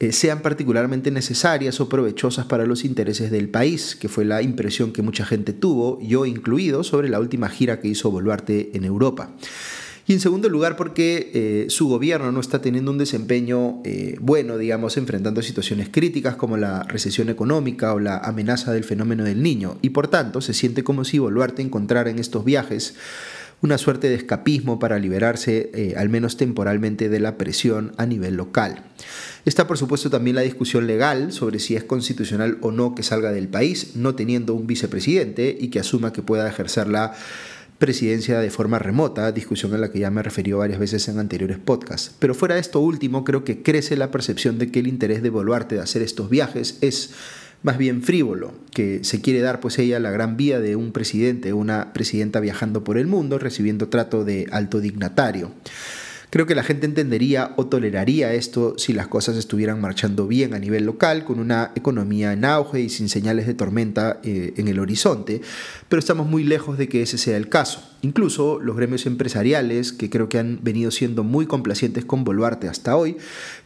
eh, 0.00 0.12
sean 0.12 0.42
particularmente 0.42 1.10
necesarias 1.10 1.80
o 1.80 1.88
provechosas 1.88 2.46
para 2.46 2.66
los 2.66 2.84
intereses 2.84 3.30
del 3.30 3.48
país, 3.48 3.96
que 3.96 4.08
fue 4.08 4.24
la 4.24 4.42
impresión 4.42 4.92
que 4.92 5.02
mucha 5.02 5.24
gente 5.24 5.52
tuvo, 5.52 6.00
yo 6.00 6.26
incluido, 6.26 6.82
sobre 6.82 7.08
la 7.08 7.20
última 7.20 7.48
gira 7.48 7.80
que 7.80 7.88
hizo 7.88 8.10
Boluarte 8.10 8.70
en 8.74 8.84
Europa. 8.84 9.30
Y 10.06 10.12
en 10.12 10.20
segundo 10.20 10.50
lugar, 10.50 10.76
porque 10.76 11.30
eh, 11.32 11.66
su 11.70 11.88
gobierno 11.88 12.30
no 12.30 12.40
está 12.40 12.60
teniendo 12.60 12.90
un 12.90 12.98
desempeño 12.98 13.80
eh, 13.84 14.16
bueno, 14.20 14.58
digamos, 14.58 14.98
enfrentando 14.98 15.40
situaciones 15.40 15.88
críticas 15.88 16.36
como 16.36 16.58
la 16.58 16.82
recesión 16.82 17.30
económica 17.30 17.94
o 17.94 18.00
la 18.00 18.18
amenaza 18.18 18.72
del 18.72 18.84
fenómeno 18.84 19.24
del 19.24 19.42
niño. 19.42 19.78
Y 19.80 19.90
por 19.90 20.08
tanto, 20.08 20.42
se 20.42 20.52
siente 20.52 20.84
como 20.84 21.04
si 21.04 21.18
Boluarte 21.18 21.62
encontrara 21.62 22.10
en 22.10 22.18
estos 22.18 22.44
viajes 22.44 22.96
una 23.64 23.78
suerte 23.78 24.10
de 24.10 24.14
escapismo 24.14 24.78
para 24.78 24.98
liberarse, 24.98 25.94
al 25.96 26.10
menos 26.10 26.36
temporalmente, 26.36 27.08
de 27.08 27.18
la 27.18 27.38
presión 27.38 27.92
a 27.96 28.04
nivel 28.04 28.34
local. 28.34 28.84
Está 29.46 29.66
por 29.66 29.78
supuesto 29.78 30.10
también 30.10 30.36
la 30.36 30.42
discusión 30.42 30.86
legal 30.86 31.32
sobre 31.32 31.58
si 31.58 31.74
es 31.74 31.82
constitucional 31.82 32.58
o 32.60 32.72
no 32.72 32.94
que 32.94 33.02
salga 33.02 33.32
del 33.32 33.48
país, 33.48 33.96
no 33.96 34.14
teniendo 34.14 34.52
un 34.52 34.66
vicepresidente 34.66 35.56
y 35.58 35.68
que 35.68 35.80
asuma 35.80 36.12
que 36.12 36.20
pueda 36.20 36.46
ejercer 36.46 36.88
la 36.88 37.14
presidencia 37.78 38.38
de 38.38 38.50
forma 38.50 38.78
remota, 38.78 39.32
discusión 39.32 39.72
a 39.72 39.78
la 39.78 39.90
que 39.90 39.98
ya 39.98 40.10
me 40.10 40.20
he 40.20 40.24
referido 40.24 40.58
varias 40.58 40.78
veces 40.78 41.08
en 41.08 41.18
anteriores 41.18 41.58
podcasts. 41.58 42.14
Pero 42.18 42.34
fuera 42.34 42.56
de 42.56 42.60
esto 42.60 42.80
último, 42.80 43.24
creo 43.24 43.44
que 43.44 43.62
crece 43.62 43.96
la 43.96 44.10
percepción 44.10 44.58
de 44.58 44.70
que 44.70 44.80
el 44.80 44.88
interés 44.88 45.22
de 45.22 45.30
Boluarte 45.30 45.76
de 45.76 45.80
hacer 45.80 46.02
estos 46.02 46.28
viajes 46.28 46.76
es 46.82 47.14
más 47.64 47.78
bien 47.78 48.02
frívolo, 48.02 48.52
que 48.70 49.02
se 49.04 49.22
quiere 49.22 49.40
dar 49.40 49.58
pues 49.58 49.78
ella 49.78 49.98
la 49.98 50.10
gran 50.10 50.36
vía 50.36 50.60
de 50.60 50.76
un 50.76 50.92
presidente, 50.92 51.54
una 51.54 51.94
presidenta 51.94 52.38
viajando 52.38 52.84
por 52.84 52.98
el 52.98 53.06
mundo, 53.06 53.38
recibiendo 53.38 53.88
trato 53.88 54.22
de 54.22 54.46
alto 54.52 54.80
dignatario. 54.80 55.50
Creo 56.28 56.46
que 56.46 56.54
la 56.54 56.62
gente 56.62 56.84
entendería 56.84 57.54
o 57.56 57.66
toleraría 57.66 58.34
esto 58.34 58.74
si 58.76 58.92
las 58.92 59.08
cosas 59.08 59.36
estuvieran 59.36 59.80
marchando 59.80 60.26
bien 60.26 60.52
a 60.52 60.58
nivel 60.58 60.84
local, 60.84 61.24
con 61.24 61.38
una 61.38 61.72
economía 61.74 62.34
en 62.34 62.44
auge 62.44 62.80
y 62.80 62.90
sin 62.90 63.08
señales 63.08 63.46
de 63.46 63.54
tormenta 63.54 64.20
eh, 64.24 64.52
en 64.58 64.68
el 64.68 64.78
horizonte, 64.78 65.40
pero 65.88 66.00
estamos 66.00 66.26
muy 66.26 66.44
lejos 66.44 66.76
de 66.76 66.88
que 66.88 67.00
ese 67.00 67.16
sea 67.16 67.38
el 67.38 67.48
caso. 67.48 67.93
Incluso 68.04 68.60
los 68.60 68.76
gremios 68.76 69.06
empresariales, 69.06 69.94
que 69.94 70.10
creo 70.10 70.28
que 70.28 70.38
han 70.38 70.58
venido 70.62 70.90
siendo 70.90 71.24
muy 71.24 71.46
complacientes 71.46 72.04
con 72.04 72.22
Boluarte 72.22 72.68
hasta 72.68 72.98
hoy, 72.98 73.16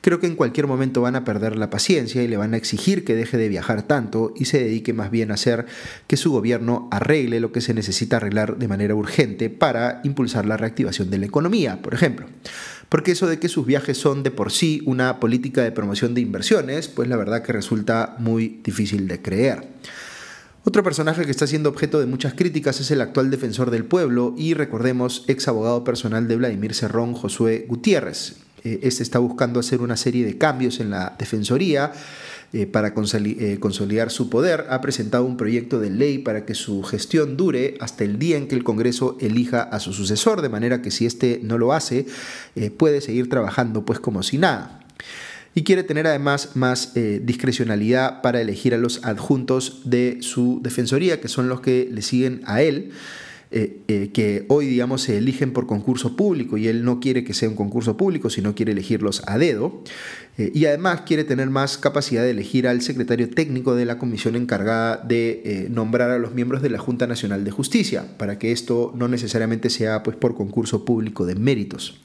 creo 0.00 0.20
que 0.20 0.28
en 0.28 0.36
cualquier 0.36 0.68
momento 0.68 1.00
van 1.00 1.16
a 1.16 1.24
perder 1.24 1.56
la 1.56 1.70
paciencia 1.70 2.22
y 2.22 2.28
le 2.28 2.36
van 2.36 2.54
a 2.54 2.56
exigir 2.56 3.04
que 3.04 3.16
deje 3.16 3.36
de 3.36 3.48
viajar 3.48 3.82
tanto 3.82 4.32
y 4.36 4.44
se 4.44 4.60
dedique 4.60 4.92
más 4.92 5.10
bien 5.10 5.32
a 5.32 5.34
hacer 5.34 5.66
que 6.06 6.16
su 6.16 6.30
gobierno 6.30 6.88
arregle 6.92 7.40
lo 7.40 7.50
que 7.50 7.60
se 7.60 7.74
necesita 7.74 8.18
arreglar 8.18 8.58
de 8.58 8.68
manera 8.68 8.94
urgente 8.94 9.50
para 9.50 10.00
impulsar 10.04 10.46
la 10.46 10.56
reactivación 10.56 11.10
de 11.10 11.18
la 11.18 11.26
economía, 11.26 11.82
por 11.82 11.92
ejemplo. 11.92 12.26
Porque 12.88 13.10
eso 13.10 13.26
de 13.26 13.40
que 13.40 13.48
sus 13.48 13.66
viajes 13.66 13.98
son 13.98 14.22
de 14.22 14.30
por 14.30 14.52
sí 14.52 14.82
una 14.86 15.18
política 15.18 15.64
de 15.64 15.72
promoción 15.72 16.14
de 16.14 16.20
inversiones, 16.20 16.86
pues 16.86 17.08
la 17.08 17.16
verdad 17.16 17.42
que 17.42 17.52
resulta 17.52 18.14
muy 18.20 18.60
difícil 18.62 19.08
de 19.08 19.20
creer. 19.20 19.66
Otro 20.64 20.82
personaje 20.82 21.24
que 21.24 21.30
está 21.30 21.46
siendo 21.46 21.68
objeto 21.68 22.00
de 22.00 22.06
muchas 22.06 22.34
críticas 22.34 22.80
es 22.80 22.90
el 22.90 23.00
actual 23.00 23.30
defensor 23.30 23.70
del 23.70 23.84
pueblo 23.84 24.34
y 24.36 24.54
recordemos 24.54 25.24
ex 25.28 25.48
abogado 25.48 25.84
personal 25.84 26.28
de 26.28 26.36
Vladimir 26.36 26.74
Cerrón, 26.74 27.14
Josué 27.14 27.64
Gutiérrez. 27.68 28.36
Eh, 28.64 28.80
este 28.82 29.02
está 29.02 29.18
buscando 29.18 29.60
hacer 29.60 29.80
una 29.80 29.96
serie 29.96 30.26
de 30.26 30.36
cambios 30.36 30.80
en 30.80 30.90
la 30.90 31.14
Defensoría 31.18 31.92
eh, 32.52 32.66
para 32.66 32.88
eh, 32.88 33.58
consolidar 33.60 34.10
su 34.10 34.28
poder. 34.28 34.66
Ha 34.68 34.80
presentado 34.80 35.24
un 35.24 35.36
proyecto 35.36 35.78
de 35.78 35.90
ley 35.90 36.18
para 36.18 36.44
que 36.44 36.54
su 36.54 36.82
gestión 36.82 37.36
dure 37.36 37.76
hasta 37.80 38.04
el 38.04 38.18
día 38.18 38.36
en 38.36 38.48
que 38.48 38.56
el 38.56 38.64
Congreso 38.64 39.16
elija 39.20 39.62
a 39.62 39.78
su 39.78 39.92
sucesor, 39.92 40.42
de 40.42 40.48
manera 40.48 40.82
que 40.82 40.90
si 40.90 41.06
éste 41.06 41.40
no 41.42 41.56
lo 41.56 41.72
hace, 41.72 42.06
puede 42.76 43.00
seguir 43.00 43.28
trabajando 43.30 43.84
pues 43.84 44.00
como 44.00 44.22
si 44.22 44.38
nada 44.38 44.80
y 45.54 45.64
quiere 45.64 45.82
tener 45.82 46.06
además 46.06 46.54
más 46.54 46.92
eh, 46.94 47.20
discrecionalidad 47.24 48.22
para 48.22 48.40
elegir 48.40 48.74
a 48.74 48.78
los 48.78 49.04
adjuntos 49.04 49.82
de 49.84 50.18
su 50.20 50.60
defensoría, 50.62 51.20
que 51.20 51.28
son 51.28 51.48
los 51.48 51.60
que 51.60 51.88
le 51.90 52.02
siguen 52.02 52.42
a 52.44 52.62
él. 52.62 52.90
Eh, 53.50 53.80
eh, 53.88 54.10
que 54.12 54.44
hoy, 54.48 54.66
digamos, 54.66 55.00
se 55.00 55.16
eligen 55.16 55.54
por 55.54 55.66
concurso 55.66 56.16
público 56.16 56.58
y 56.58 56.68
él 56.68 56.84
no 56.84 57.00
quiere 57.00 57.24
que 57.24 57.32
sea 57.32 57.48
un 57.48 57.56
concurso 57.56 57.96
público, 57.96 58.28
sino 58.28 58.54
quiere 58.54 58.72
elegirlos 58.72 59.22
a 59.26 59.38
dedo. 59.38 59.82
y 60.36 60.66
además 60.66 61.00
quiere 61.00 61.24
tener 61.24 61.48
más 61.48 61.78
capacidad 61.78 62.22
de 62.22 62.30
elegir 62.30 62.68
al 62.68 62.82
secretario 62.82 63.30
técnico 63.30 63.74
de 63.74 63.86
la 63.86 63.98
comisión 63.98 64.36
encargada 64.36 64.98
de 64.98 65.66
nombrar 65.70 66.10
a 66.10 66.18
los 66.18 66.34
miembros 66.34 66.60
de 66.60 66.68
la 66.68 66.78
Junta 66.78 67.06
Nacional 67.06 67.42
de 67.42 67.50
Justicia, 67.50 68.04
para 68.18 68.38
que 68.38 68.52
esto 68.52 68.92
no 68.94 69.08
necesariamente 69.08 69.70
sea 69.70 70.02
pues, 70.02 70.16
por 70.16 70.36
concurso 70.36 70.84
público 70.84 71.24
de 71.24 71.34
méritos. 71.34 71.98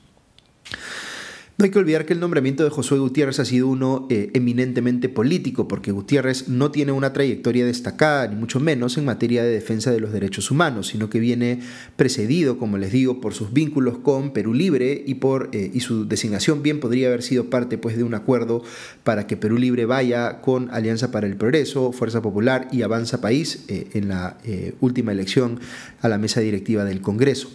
No 1.55 1.65
hay 1.65 1.71
que 1.71 1.77
olvidar 1.77 2.07
que 2.07 2.13
el 2.13 2.19
nombramiento 2.19 2.63
de 2.63 2.71
Josué 2.71 2.97
Gutiérrez 2.97 3.39
ha 3.39 3.45
sido 3.45 3.67
uno 3.67 4.07
eh, 4.09 4.31
eminentemente 4.33 5.07
político, 5.07 5.67
porque 5.67 5.91
Gutiérrez 5.91 6.47
no 6.49 6.71
tiene 6.71 6.91
una 6.91 7.13
trayectoria 7.13 7.63
destacada, 7.63 8.27
ni 8.27 8.35
mucho 8.35 8.59
menos 8.59 8.97
en 8.97 9.05
materia 9.05 9.43
de 9.43 9.51
defensa 9.51 9.91
de 9.91 9.99
los 9.99 10.11
derechos 10.11 10.49
humanos, 10.49 10.87
sino 10.87 11.11
que 11.11 11.19
viene 11.19 11.59
precedido, 11.95 12.57
como 12.57 12.79
les 12.79 12.91
digo, 12.91 13.21
por 13.21 13.35
sus 13.35 13.53
vínculos 13.53 13.99
con 13.99 14.33
Perú 14.33 14.55
Libre 14.55 15.03
y, 15.05 15.15
por, 15.15 15.51
eh, 15.53 15.69
y 15.71 15.81
su 15.81 16.07
designación 16.07 16.63
bien 16.63 16.79
podría 16.79 17.09
haber 17.09 17.21
sido 17.21 17.51
parte 17.51 17.77
pues, 17.77 17.97
de 17.97 18.03
un 18.03 18.15
acuerdo 18.15 18.63
para 19.03 19.27
que 19.27 19.37
Perú 19.37 19.59
Libre 19.59 19.85
vaya 19.85 20.41
con 20.41 20.71
Alianza 20.71 21.11
para 21.11 21.27
el 21.27 21.35
Progreso, 21.35 21.91
Fuerza 21.91 22.23
Popular 22.23 22.67
y 22.71 22.81
Avanza 22.81 23.21
País 23.21 23.65
eh, 23.67 23.89
en 23.93 24.07
la 24.07 24.37
última 24.81 25.11
elección 25.11 25.59
a 26.01 26.09
la 26.09 26.17
mesa 26.17 26.41
directiva 26.41 26.83
del 26.83 27.01
Congreso. 27.01 27.49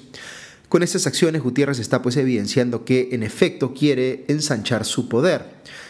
Con 0.69 0.83
estas 0.83 1.07
acciones 1.07 1.43
Gutiérrez 1.43 1.79
está 1.79 2.03
pues 2.03 2.19
evidenciando 2.19 2.85
que 2.85 3.09
en 3.13 3.23
efecto 3.23 3.73
quiere 3.73 4.27
ensanchar 4.29 4.85
su 4.85 5.09
poder. 5.09 5.47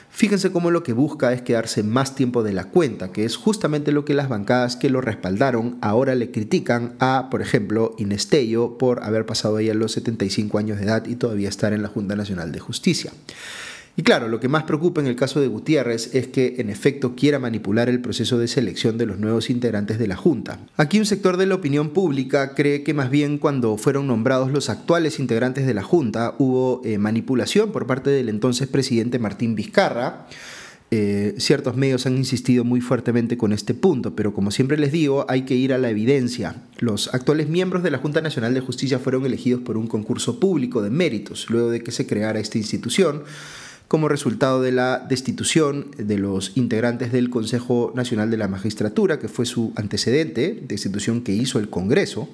Fíjense 0.08 0.52
cómo 0.52 0.70
lo 0.70 0.84
que 0.84 0.92
busca 0.92 1.32
es 1.32 1.42
quedarse 1.42 1.82
más 1.82 2.14
tiempo 2.14 2.44
de 2.44 2.52
la 2.52 2.64
cuenta, 2.64 3.10
que 3.10 3.24
es 3.24 3.36
justamente 3.36 3.90
lo 3.90 4.04
que 4.04 4.14
las 4.14 4.28
bancadas 4.28 4.76
que 4.76 4.88
lo 4.88 5.00
respaldaron 5.00 5.78
ahora 5.80 6.14
le 6.14 6.30
critican 6.30 6.94
a, 7.00 7.28
por 7.28 7.42
ejemplo, 7.42 7.94
Inestello 7.98 8.78
por 8.78 9.02
haber 9.02 9.26
pasado 9.26 9.60
ya 9.60 9.74
los 9.74 9.92
75 9.92 10.58
años 10.58 10.78
de 10.78 10.84
edad 10.84 11.06
y 11.06 11.16
todavía 11.16 11.48
estar 11.48 11.72
en 11.72 11.82
la 11.82 11.88
Junta 11.88 12.14
Nacional 12.14 12.52
de 12.52 12.60
Justicia. 12.60 13.12
Y 13.98 14.04
claro, 14.04 14.28
lo 14.28 14.38
que 14.38 14.46
más 14.46 14.62
preocupa 14.62 15.00
en 15.00 15.08
el 15.08 15.16
caso 15.16 15.40
de 15.40 15.48
Gutiérrez 15.48 16.14
es 16.14 16.28
que 16.28 16.54
en 16.58 16.70
efecto 16.70 17.16
quiera 17.16 17.40
manipular 17.40 17.88
el 17.88 18.00
proceso 18.00 18.38
de 18.38 18.46
selección 18.46 18.96
de 18.96 19.06
los 19.06 19.18
nuevos 19.18 19.50
integrantes 19.50 19.98
de 19.98 20.06
la 20.06 20.14
Junta. 20.14 20.60
Aquí 20.76 21.00
un 21.00 21.04
sector 21.04 21.36
de 21.36 21.46
la 21.46 21.56
opinión 21.56 21.90
pública 21.90 22.54
cree 22.54 22.84
que 22.84 22.94
más 22.94 23.10
bien 23.10 23.38
cuando 23.38 23.76
fueron 23.76 24.06
nombrados 24.06 24.52
los 24.52 24.70
actuales 24.70 25.18
integrantes 25.18 25.66
de 25.66 25.74
la 25.74 25.82
Junta 25.82 26.36
hubo 26.38 26.80
eh, 26.84 26.96
manipulación 26.96 27.72
por 27.72 27.88
parte 27.88 28.10
del 28.10 28.28
entonces 28.28 28.68
presidente 28.68 29.18
Martín 29.18 29.56
Vizcarra. 29.56 30.28
Eh, 30.92 31.34
ciertos 31.38 31.74
medios 31.76 32.06
han 32.06 32.16
insistido 32.16 32.62
muy 32.62 32.80
fuertemente 32.80 33.36
con 33.36 33.52
este 33.52 33.74
punto, 33.74 34.14
pero 34.14 34.32
como 34.32 34.52
siempre 34.52 34.78
les 34.78 34.92
digo, 34.92 35.26
hay 35.28 35.42
que 35.42 35.56
ir 35.56 35.72
a 35.72 35.78
la 35.78 35.90
evidencia. 35.90 36.54
Los 36.78 37.12
actuales 37.12 37.48
miembros 37.48 37.82
de 37.82 37.90
la 37.90 37.98
Junta 37.98 38.20
Nacional 38.20 38.54
de 38.54 38.60
Justicia 38.60 39.00
fueron 39.00 39.26
elegidos 39.26 39.62
por 39.62 39.76
un 39.76 39.88
concurso 39.88 40.38
público 40.38 40.82
de 40.82 40.90
méritos, 40.90 41.50
luego 41.50 41.70
de 41.70 41.82
que 41.82 41.90
se 41.90 42.06
creara 42.06 42.38
esta 42.38 42.58
institución 42.58 43.24
como 43.88 44.10
resultado 44.10 44.60
de 44.60 44.70
la 44.70 44.98
destitución 45.08 45.90
de 45.96 46.18
los 46.18 46.52
integrantes 46.56 47.10
del 47.10 47.30
Consejo 47.30 47.90
Nacional 47.94 48.30
de 48.30 48.36
la 48.36 48.46
Magistratura, 48.46 49.18
que 49.18 49.28
fue 49.28 49.46
su 49.46 49.72
antecedente, 49.76 50.62
destitución 50.68 51.22
que 51.22 51.32
hizo 51.32 51.58
el 51.58 51.70
Congreso, 51.70 52.28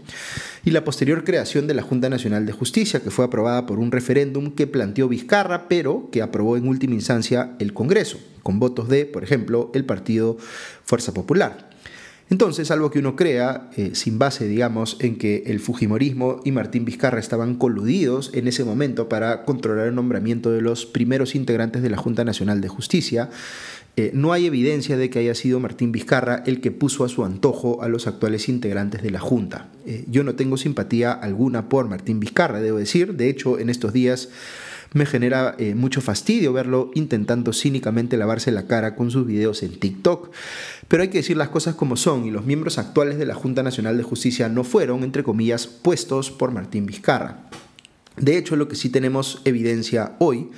y 0.65 0.73
la 0.73 0.85
posterior 0.85 1.23
creación 1.23 1.69
de 1.69 1.75
la 1.75 1.83
Junta 1.83 2.11
Nacional 2.11 2.45
de 2.45 2.53
Justicia, 2.53 3.01
que 3.01 3.13
fue 3.13 3.25
aprobada 3.25 3.67
por 3.67 3.79
un 3.79 3.93
referéndum 3.93 4.51
que 4.51 4.67
planteó 4.67 5.09
Vizcarra, 5.09 5.69
pero 5.69 6.09
que 6.11 6.23
aprobó 6.23 6.57
en 6.57 6.67
última 6.67 6.95
instancia 6.95 7.55
el 7.61 7.73
Congreso, 7.73 8.19
con 8.43 8.59
votos 8.59 8.89
de, 8.89 9.07
por 9.07 9.23
ejemplo, 9.23 9.71
el 9.75 9.85
Partido 9.85 10.37
Fuerza 10.83 11.15
Popular. 11.15 11.74
Entonces, 12.31 12.71
algo 12.71 12.91
que 12.91 13.01
uno 13.01 13.17
crea, 13.17 13.71
eh, 13.77 13.91
sin 13.95 14.19
base, 14.19 14.49
digamos, 14.49 14.97
en 15.01 15.17
que 15.17 15.45
el 15.47 15.61
Fujimorismo 15.61 16.41
y 16.45 16.53
Martín 16.53 16.85
Vizcarra 16.85 17.21
estaban 17.21 17.55
coludidos 17.57 18.31
en 18.33 18.49
ese 18.49 18.65
momento 18.65 19.09
para 19.09 19.45
controlar 19.45 19.89
el 19.89 19.95
nombramiento 19.95 20.51
de 20.51 20.63
los 20.63 20.87
primeros 20.87 21.35
integrantes 21.35 21.83
de 21.83 21.91
la 21.91 21.99
Junta 21.99 22.25
Nacional 22.25 22.61
de 22.61 22.69
Justicia, 22.69 23.31
eh, 23.97 24.11
no 24.13 24.33
hay 24.33 24.47
evidencia 24.47 24.97
de 24.97 25.09
que 25.09 25.21
haya 25.21 25.37
sido 25.37 25.61
Martín 25.61 25.93
Vizcarra 25.93 26.43
el 26.47 26.61
que 26.61 26.73
puso 26.73 27.05
a 27.05 27.09
su 27.09 27.25
antojo 27.25 27.81
a 27.81 27.89
los 27.89 28.09
actuales 28.09 28.49
integrantes 28.49 29.03
de 29.03 29.11
la 29.11 29.21
Junta. 29.21 29.69
Eh, 29.87 30.05
yo 30.09 30.25
no 30.25 30.35
tengo 30.35 30.57
simpatía 30.57 31.13
alguna 31.13 31.69
por 31.69 31.89
Martín 31.89 32.19
Vizcarra, 32.19 32.61
debo 32.61 32.79
decir. 32.79 33.15
De 33.15 33.29
hecho, 33.29 33.61
en 33.61 33.71
estos 33.71 33.93
días 33.93 34.31
me 34.95 35.05
genera 35.05 35.57
mucho 35.75 36.01
fastidio 36.01 36.55
verlo 36.55 36.91
intentando 36.95 37.53
cínicamente 37.53 38.17
lavarse 38.17 38.51
la 38.51 38.67
cara 38.67 38.97
con 38.97 39.11
sus 39.11 39.27
videos 39.27 39.63
en 39.63 39.79
TikTok. 39.79 40.31
Pero 40.89 41.03
hay 41.03 41.11
que 41.11 41.19
decir 41.19 41.37
las 41.37 41.51
cosas 41.51 41.75
como 41.75 41.97
son 41.97 42.25
y 42.25 42.31
los 42.31 42.47
miembros 42.47 42.79
actuales 42.79 43.19
de 43.19 43.27
la 43.27 43.35
Junta 43.35 43.63
Nacional 43.63 43.97
de 43.99 44.05
Justicia 44.05 44.49
no 44.49 44.65
fueron, 44.65 45.05
entre 45.05 45.23
comillas, 45.23 45.67
puestos 45.67 46.31
por 46.31 46.53
Martín 46.53 46.87
Vizcarra. 46.87 47.51
De 48.17 48.39
hecho, 48.39 48.57
lo 48.57 48.69
que 48.69 48.77
sí 48.77 48.89
tenemos 48.89 49.43
evidencia 49.45 50.15
hoy 50.21 50.49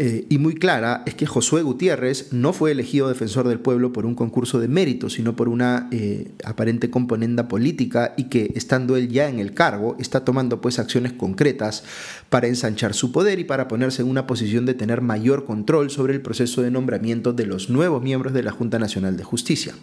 eh, 0.00 0.26
y 0.28 0.38
muy 0.38 0.54
clara 0.54 1.02
es 1.06 1.14
que 1.14 1.26
Josué 1.26 1.62
Gutiérrez 1.62 2.32
no 2.32 2.52
fue 2.52 2.70
elegido 2.70 3.08
defensor 3.08 3.48
del 3.48 3.58
pueblo 3.58 3.92
por 3.92 4.06
un 4.06 4.14
concurso 4.14 4.60
de 4.60 4.68
mérito, 4.68 5.10
sino 5.10 5.34
por 5.34 5.48
una 5.48 5.88
eh, 5.90 6.30
aparente 6.44 6.88
componenda 6.88 7.48
política 7.48 8.14
y 8.16 8.24
que 8.24 8.52
estando 8.54 8.96
él 8.96 9.08
ya 9.08 9.28
en 9.28 9.40
el 9.40 9.54
cargo 9.54 9.96
está 9.98 10.24
tomando 10.24 10.60
pues 10.60 10.78
acciones 10.78 11.14
concretas 11.14 11.82
para 12.30 12.46
ensanchar 12.46 12.94
su 12.94 13.10
poder 13.10 13.40
y 13.40 13.44
para 13.44 13.66
ponerse 13.66 14.02
en 14.02 14.08
una 14.08 14.28
posición 14.28 14.66
de 14.66 14.74
tener 14.74 15.00
mayor 15.00 15.44
control 15.44 15.90
sobre 15.90 16.14
el 16.14 16.22
proceso 16.22 16.62
de 16.62 16.70
nombramiento 16.70 17.32
de 17.32 17.46
los 17.46 17.68
nuevos 17.68 18.00
miembros 18.00 18.32
de 18.32 18.44
la 18.44 18.52
Junta 18.52 18.78
Nacional 18.78 19.16
de 19.16 19.24
Justicia. 19.24 19.74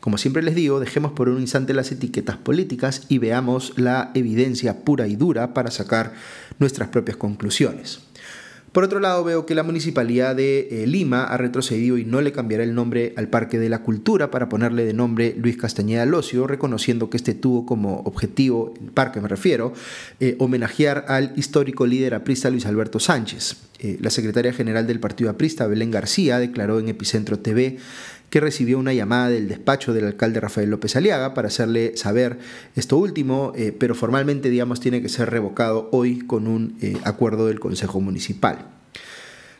Como 0.00 0.18
siempre 0.18 0.42
les 0.42 0.54
digo, 0.54 0.78
dejemos 0.78 1.12
por 1.12 1.30
un 1.30 1.40
instante 1.40 1.72
las 1.72 1.90
etiquetas 1.90 2.36
políticas 2.36 3.06
y 3.08 3.16
veamos 3.16 3.72
la 3.78 4.10
evidencia 4.12 4.84
pura 4.84 5.06
y 5.06 5.16
dura 5.16 5.54
para 5.54 5.70
sacar 5.70 6.12
nuestras 6.58 6.90
propias 6.90 7.16
conclusiones. 7.16 8.00
Por 8.74 8.82
otro 8.82 8.98
lado, 8.98 9.22
veo 9.22 9.46
que 9.46 9.54
la 9.54 9.62
Municipalidad 9.62 10.34
de 10.34 10.66
eh, 10.68 10.86
Lima 10.88 11.22
ha 11.22 11.36
retrocedido 11.36 11.96
y 11.96 12.04
no 12.04 12.20
le 12.20 12.32
cambiará 12.32 12.64
el 12.64 12.74
nombre 12.74 13.14
al 13.16 13.28
Parque 13.28 13.56
de 13.60 13.68
la 13.68 13.82
Cultura 13.82 14.32
para 14.32 14.48
ponerle 14.48 14.84
de 14.84 14.92
nombre 14.92 15.32
Luis 15.38 15.56
Castañeda 15.56 16.04
Locio, 16.06 16.48
reconociendo 16.48 17.08
que 17.08 17.16
este 17.16 17.34
tuvo 17.34 17.66
como 17.66 18.00
objetivo, 18.00 18.74
el 18.82 18.90
parque 18.90 19.20
me 19.20 19.28
refiero, 19.28 19.72
eh, 20.18 20.34
homenajear 20.40 21.04
al 21.06 21.34
histórico 21.36 21.86
líder 21.86 22.14
aprista 22.14 22.50
Luis 22.50 22.66
Alberto 22.66 22.98
Sánchez. 22.98 23.58
Eh, 23.78 23.98
la 24.00 24.10
secretaria 24.10 24.52
general 24.52 24.88
del 24.88 24.98
Partido 24.98 25.30
Aprista, 25.30 25.68
Belén 25.68 25.92
García, 25.92 26.40
declaró 26.40 26.80
en 26.80 26.88
Epicentro 26.88 27.38
TV 27.38 27.78
que 28.34 28.40
recibió 28.40 28.80
una 28.80 28.92
llamada 28.92 29.28
del 29.28 29.46
despacho 29.46 29.94
del 29.94 30.06
alcalde 30.06 30.40
Rafael 30.40 30.68
López 30.68 30.96
Aliaga 30.96 31.34
para 31.34 31.46
hacerle 31.46 31.96
saber 31.96 32.40
esto 32.74 32.98
último, 32.98 33.52
eh, 33.54 33.70
pero 33.70 33.94
formalmente, 33.94 34.50
digamos, 34.50 34.80
tiene 34.80 35.00
que 35.00 35.08
ser 35.08 35.30
revocado 35.30 35.88
hoy 35.92 36.18
con 36.18 36.48
un 36.48 36.76
eh, 36.80 36.96
acuerdo 37.04 37.46
del 37.46 37.60
Consejo 37.60 38.00
Municipal. 38.00 38.66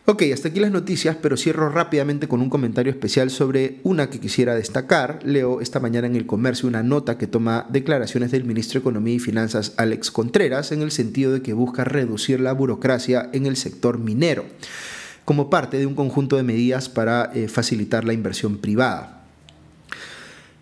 Ok, 0.07 0.25
hasta 0.35 0.49
aquí 0.49 0.59
las 0.59 0.73
noticias, 0.73 1.17
pero 1.23 1.37
cierro 1.37 1.69
rápidamente 1.69 2.27
con 2.27 2.41
un 2.41 2.51
comentario 2.51 2.91
especial 2.91 3.31
sobre 3.31 3.79
una 3.85 4.11
que 4.11 4.19
quisiera 4.19 4.57
destacar. 4.57 5.21
Leo 5.23 5.61
esta 5.61 5.79
mañana 5.79 6.09
en 6.09 6.17
el 6.17 6.27
comercio 6.27 6.69
una 6.69 6.83
nota 6.83 7.17
que 7.17 7.29
toma 7.29 7.69
declaraciones 7.71 8.33
del 8.33 8.43
ministro 8.43 8.81
de 8.81 8.83
Economía 8.83 9.15
y 9.15 9.21
Finanzas 9.21 9.75
Alex 9.77 10.11
Contreras 10.11 10.73
en 10.73 10.83
el 10.83 10.91
sentido 10.91 11.33
de 11.33 11.43
que 11.43 11.53
busca 11.53 11.85
reducir 11.85 12.41
la 12.41 12.53
burocracia 12.53 13.31
en 13.33 13.47
el 13.47 13.57
sector 13.57 14.01
minero 14.01 14.45
como 15.25 15.51
parte 15.51 15.79
de 15.79 15.87
un 15.87 15.95
conjunto 15.95 16.37
de 16.37 16.43
medidas 16.43 16.89
para 16.89 17.31
eh, 17.35 17.49
facilitar 17.49 18.05
la 18.05 18.13
inversión 18.13 18.59
privada. 18.59 19.25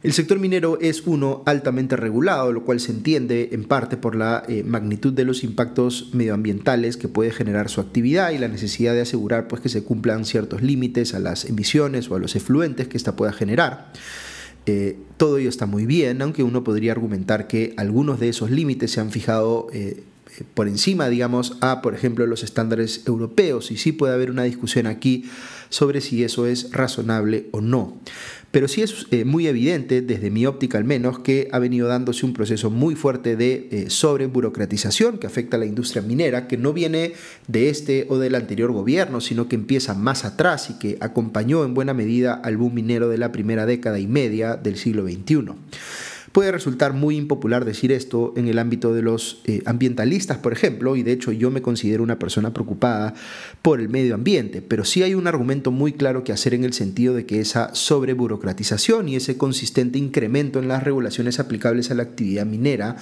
El 0.02 0.12
sector 0.12 0.40
minero 0.40 0.80
es 0.80 1.06
uno 1.06 1.44
altamente 1.46 1.94
regulado, 1.94 2.52
lo 2.52 2.64
cual 2.64 2.80
se 2.80 2.90
entiende 2.90 3.50
en 3.52 3.62
parte 3.62 3.96
por 3.96 4.16
la 4.16 4.42
eh, 4.48 4.64
magnitud 4.64 5.12
de 5.12 5.24
los 5.24 5.44
impactos 5.44 6.10
medioambientales 6.12 6.96
que 6.96 7.06
puede 7.06 7.30
generar 7.30 7.68
su 7.68 7.80
actividad 7.80 8.32
y 8.32 8.38
la 8.38 8.48
necesidad 8.48 8.94
de 8.94 9.02
asegurar 9.02 9.46
pues, 9.46 9.62
que 9.62 9.68
se 9.68 9.84
cumplan 9.84 10.24
ciertos 10.24 10.60
límites 10.60 11.14
a 11.14 11.20
las 11.20 11.44
emisiones 11.44 12.10
o 12.10 12.16
a 12.16 12.18
los 12.18 12.34
efluentes 12.34 12.88
que 12.88 12.96
ésta 12.96 13.14
pueda 13.14 13.32
generar. 13.32 13.92
Eh, 14.66 14.98
todo 15.18 15.38
ello 15.38 15.48
está 15.48 15.66
muy 15.66 15.86
bien, 15.86 16.20
aunque 16.20 16.42
uno 16.42 16.64
podría 16.64 16.90
argumentar 16.90 17.46
que 17.46 17.72
algunos 17.76 18.18
de 18.18 18.28
esos 18.28 18.50
límites 18.50 18.90
se 18.90 19.00
han 19.00 19.12
fijado 19.12 19.68
por 20.54 20.68
encima, 20.68 21.08
digamos, 21.08 21.56
a, 21.60 21.82
por 21.82 21.94
ejemplo, 21.94 22.26
los 22.26 22.42
estándares 22.42 23.02
europeos, 23.06 23.70
y 23.70 23.76
sí 23.76 23.92
puede 23.92 24.14
haber 24.14 24.30
una 24.30 24.44
discusión 24.44 24.86
aquí 24.86 25.24
sobre 25.68 26.00
si 26.00 26.24
eso 26.24 26.46
es 26.46 26.70
razonable 26.72 27.48
o 27.52 27.60
no. 27.60 27.98
Pero 28.52 28.68
sí 28.68 28.82
es 28.82 29.06
eh, 29.10 29.24
muy 29.24 29.46
evidente, 29.46 30.02
desde 30.02 30.30
mi 30.30 30.44
óptica 30.44 30.76
al 30.76 30.84
menos, 30.84 31.18
que 31.20 31.48
ha 31.52 31.58
venido 31.58 31.88
dándose 31.88 32.26
un 32.26 32.34
proceso 32.34 32.70
muy 32.70 32.94
fuerte 32.94 33.34
de 33.34 33.68
eh, 33.70 33.84
sobreburocratización 33.88 35.16
que 35.18 35.26
afecta 35.26 35.56
a 35.56 35.60
la 35.60 35.66
industria 35.66 36.02
minera, 36.02 36.48
que 36.48 36.58
no 36.58 36.74
viene 36.74 37.14
de 37.48 37.70
este 37.70 38.06
o 38.10 38.18
del 38.18 38.34
anterior 38.34 38.70
gobierno, 38.70 39.22
sino 39.22 39.48
que 39.48 39.56
empieza 39.56 39.94
más 39.94 40.26
atrás 40.26 40.68
y 40.68 40.78
que 40.78 40.98
acompañó 41.00 41.64
en 41.64 41.72
buena 41.72 41.94
medida 41.94 42.34
al 42.34 42.58
boom 42.58 42.74
minero 42.74 43.08
de 43.08 43.16
la 43.16 43.32
primera 43.32 43.64
década 43.64 43.98
y 43.98 44.06
media 44.06 44.56
del 44.56 44.76
siglo 44.76 45.04
XXI. 45.04 45.54
Puede 46.32 46.50
resultar 46.50 46.94
muy 46.94 47.16
impopular 47.16 47.66
decir 47.66 47.92
esto 47.92 48.32
en 48.36 48.48
el 48.48 48.58
ámbito 48.58 48.94
de 48.94 49.02
los 49.02 49.42
eh, 49.44 49.62
ambientalistas, 49.66 50.38
por 50.38 50.54
ejemplo, 50.54 50.96
y 50.96 51.02
de 51.02 51.12
hecho 51.12 51.30
yo 51.30 51.50
me 51.50 51.60
considero 51.60 52.02
una 52.02 52.18
persona 52.18 52.54
preocupada 52.54 53.12
por 53.60 53.80
el 53.80 53.90
medio 53.90 54.14
ambiente, 54.14 54.62
pero 54.62 54.86
sí 54.86 55.02
hay 55.02 55.14
un 55.14 55.26
argumento 55.26 55.70
muy 55.70 55.92
claro 55.92 56.24
que 56.24 56.32
hacer 56.32 56.54
en 56.54 56.64
el 56.64 56.72
sentido 56.72 57.14
de 57.14 57.26
que 57.26 57.40
esa 57.40 57.74
sobreburocratización 57.74 59.10
y 59.10 59.16
ese 59.16 59.36
consistente 59.36 59.98
incremento 59.98 60.58
en 60.58 60.68
las 60.68 60.82
regulaciones 60.82 61.38
aplicables 61.38 61.90
a 61.90 61.94
la 61.94 62.04
actividad 62.04 62.46
minera 62.46 62.96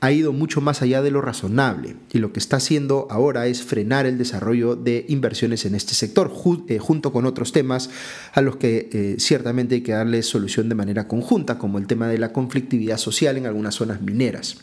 ha 0.00 0.12
ido 0.12 0.32
mucho 0.32 0.60
más 0.60 0.80
allá 0.82 1.02
de 1.02 1.10
lo 1.10 1.20
razonable 1.20 1.96
y 2.12 2.18
lo 2.18 2.32
que 2.32 2.38
está 2.38 2.56
haciendo 2.56 3.08
ahora 3.10 3.46
es 3.46 3.62
frenar 3.62 4.06
el 4.06 4.16
desarrollo 4.16 4.76
de 4.76 5.04
inversiones 5.08 5.64
en 5.64 5.74
este 5.74 5.94
sector, 5.94 6.32
eh, 6.68 6.78
junto 6.78 7.12
con 7.12 7.26
otros 7.26 7.52
temas 7.52 7.90
a 8.32 8.40
los 8.40 8.56
que 8.56 8.88
eh, 8.92 9.16
ciertamente 9.18 9.76
hay 9.76 9.80
que 9.80 9.92
darle 9.92 10.22
solución 10.22 10.68
de 10.68 10.76
manera 10.76 11.08
conjunta, 11.08 11.58
como 11.58 11.78
el 11.78 11.86
tema 11.86 12.06
de 12.08 12.18
la 12.18 12.32
conflictividad 12.32 12.98
social 12.98 13.36
en 13.36 13.46
algunas 13.46 13.74
zonas 13.74 14.00
mineras. 14.00 14.58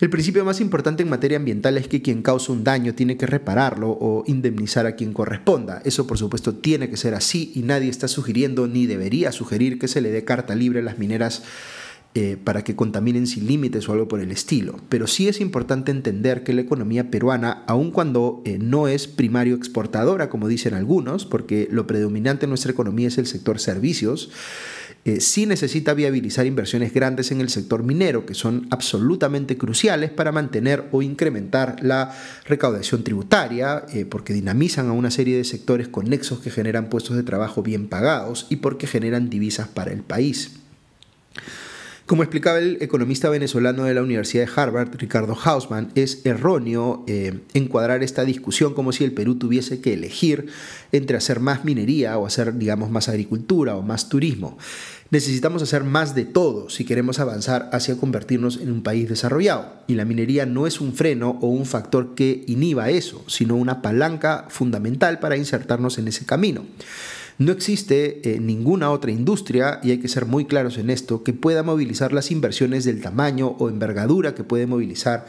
El 0.00 0.10
principio 0.10 0.44
más 0.44 0.60
importante 0.60 1.04
en 1.04 1.08
materia 1.08 1.36
ambiental 1.36 1.78
es 1.78 1.86
que 1.86 2.02
quien 2.02 2.22
causa 2.22 2.50
un 2.50 2.64
daño 2.64 2.92
tiene 2.92 3.16
que 3.16 3.26
repararlo 3.26 3.90
o 3.90 4.24
indemnizar 4.26 4.84
a 4.84 4.96
quien 4.96 5.12
corresponda. 5.12 5.80
Eso 5.84 6.08
por 6.08 6.18
supuesto 6.18 6.56
tiene 6.56 6.90
que 6.90 6.96
ser 6.96 7.14
así 7.14 7.52
y 7.54 7.62
nadie 7.62 7.88
está 7.88 8.08
sugiriendo 8.08 8.66
ni 8.66 8.86
debería 8.86 9.30
sugerir 9.30 9.78
que 9.78 9.86
se 9.86 10.00
le 10.00 10.10
dé 10.10 10.24
carta 10.24 10.56
libre 10.56 10.80
a 10.80 10.82
las 10.82 10.98
mineras 10.98 11.44
eh, 12.14 12.36
para 12.36 12.62
que 12.62 12.76
contaminen 12.76 13.26
sin 13.26 13.46
límites 13.46 13.88
o 13.88 13.92
algo 13.94 14.06
por 14.06 14.20
el 14.20 14.32
estilo. 14.32 14.76
Pero 14.90 15.06
sí 15.06 15.28
es 15.28 15.40
importante 15.40 15.90
entender 15.90 16.44
que 16.44 16.52
la 16.52 16.60
economía 16.60 17.10
peruana, 17.10 17.64
aun 17.66 17.90
cuando 17.90 18.42
eh, 18.44 18.58
no 18.60 18.86
es 18.86 19.08
primario 19.08 19.54
exportadora, 19.54 20.28
como 20.28 20.46
dicen 20.46 20.74
algunos, 20.74 21.24
porque 21.24 21.68
lo 21.70 21.86
predominante 21.86 22.44
en 22.44 22.50
nuestra 22.50 22.70
economía 22.70 23.08
es 23.08 23.16
el 23.16 23.24
sector 23.24 23.58
servicios, 23.58 24.30
eh, 25.06 25.22
sí 25.22 25.46
necesita 25.46 25.94
viabilizar 25.94 26.44
inversiones 26.44 26.92
grandes 26.92 27.32
en 27.32 27.40
el 27.40 27.48
sector 27.48 27.82
minero, 27.82 28.26
que 28.26 28.34
son 28.34 28.66
absolutamente 28.68 29.56
cruciales 29.56 30.10
para 30.10 30.32
mantener 30.32 30.88
o 30.92 31.00
incrementar 31.00 31.76
la 31.82 32.14
recaudación 32.44 33.04
tributaria, 33.04 33.86
porque 34.10 34.34
dinamizan 34.34 34.90
a 34.90 34.92
una 34.92 35.10
serie 35.10 35.38
de 35.38 35.44
sectores 35.44 35.88
conexos 35.88 36.40
que 36.40 36.50
generan 36.50 36.90
puestos 36.90 37.16
de 37.16 37.22
trabajo 37.22 37.62
bien 37.62 37.88
pagados 37.88 38.48
y 38.50 38.56
porque 38.56 38.86
generan 38.86 39.30
divisas 39.30 39.66
para 39.68 39.92
el 39.92 40.02
país. 40.02 40.58
Como 42.12 42.24
explicaba 42.24 42.58
el 42.58 42.76
economista 42.82 43.30
venezolano 43.30 43.84
de 43.84 43.94
la 43.94 44.02
Universidad 44.02 44.44
de 44.44 44.52
Harvard, 44.54 44.94
Ricardo 44.98 45.34
Hausman, 45.34 45.92
es 45.94 46.26
erróneo 46.26 47.04
eh, 47.06 47.40
encuadrar 47.54 48.02
esta 48.02 48.26
discusión 48.26 48.74
como 48.74 48.92
si 48.92 49.02
el 49.02 49.12
Perú 49.12 49.36
tuviese 49.36 49.80
que 49.80 49.94
elegir 49.94 50.48
entre 50.92 51.16
hacer 51.16 51.40
más 51.40 51.64
minería 51.64 52.18
o 52.18 52.26
hacer, 52.26 52.58
digamos, 52.58 52.90
más 52.90 53.08
agricultura 53.08 53.76
o 53.76 53.82
más 53.82 54.10
turismo. 54.10 54.58
Necesitamos 55.08 55.62
hacer 55.62 55.84
más 55.84 56.14
de 56.14 56.26
todo 56.26 56.68
si 56.68 56.84
queremos 56.84 57.18
avanzar 57.18 57.70
hacia 57.72 57.96
convertirnos 57.96 58.58
en 58.60 58.70
un 58.70 58.82
país 58.82 59.08
desarrollado. 59.08 59.72
Y 59.86 59.94
la 59.94 60.04
minería 60.04 60.44
no 60.44 60.66
es 60.66 60.82
un 60.82 60.92
freno 60.92 61.38
o 61.40 61.46
un 61.46 61.64
factor 61.64 62.14
que 62.14 62.44
inhiba 62.46 62.90
eso, 62.90 63.24
sino 63.26 63.56
una 63.56 63.80
palanca 63.80 64.44
fundamental 64.50 65.18
para 65.18 65.38
insertarnos 65.38 65.96
en 65.96 66.08
ese 66.08 66.26
camino. 66.26 66.66
No 67.38 67.52
existe 67.52 68.20
eh, 68.24 68.38
ninguna 68.40 68.90
otra 68.90 69.10
industria, 69.10 69.80
y 69.82 69.90
hay 69.90 69.98
que 69.98 70.08
ser 70.08 70.26
muy 70.26 70.44
claros 70.44 70.78
en 70.78 70.90
esto, 70.90 71.22
que 71.24 71.32
pueda 71.32 71.62
movilizar 71.62 72.12
las 72.12 72.30
inversiones 72.30 72.84
del 72.84 73.00
tamaño 73.00 73.48
o 73.58 73.68
envergadura 73.68 74.34
que 74.34 74.44
puede 74.44 74.66
movilizar 74.66 75.26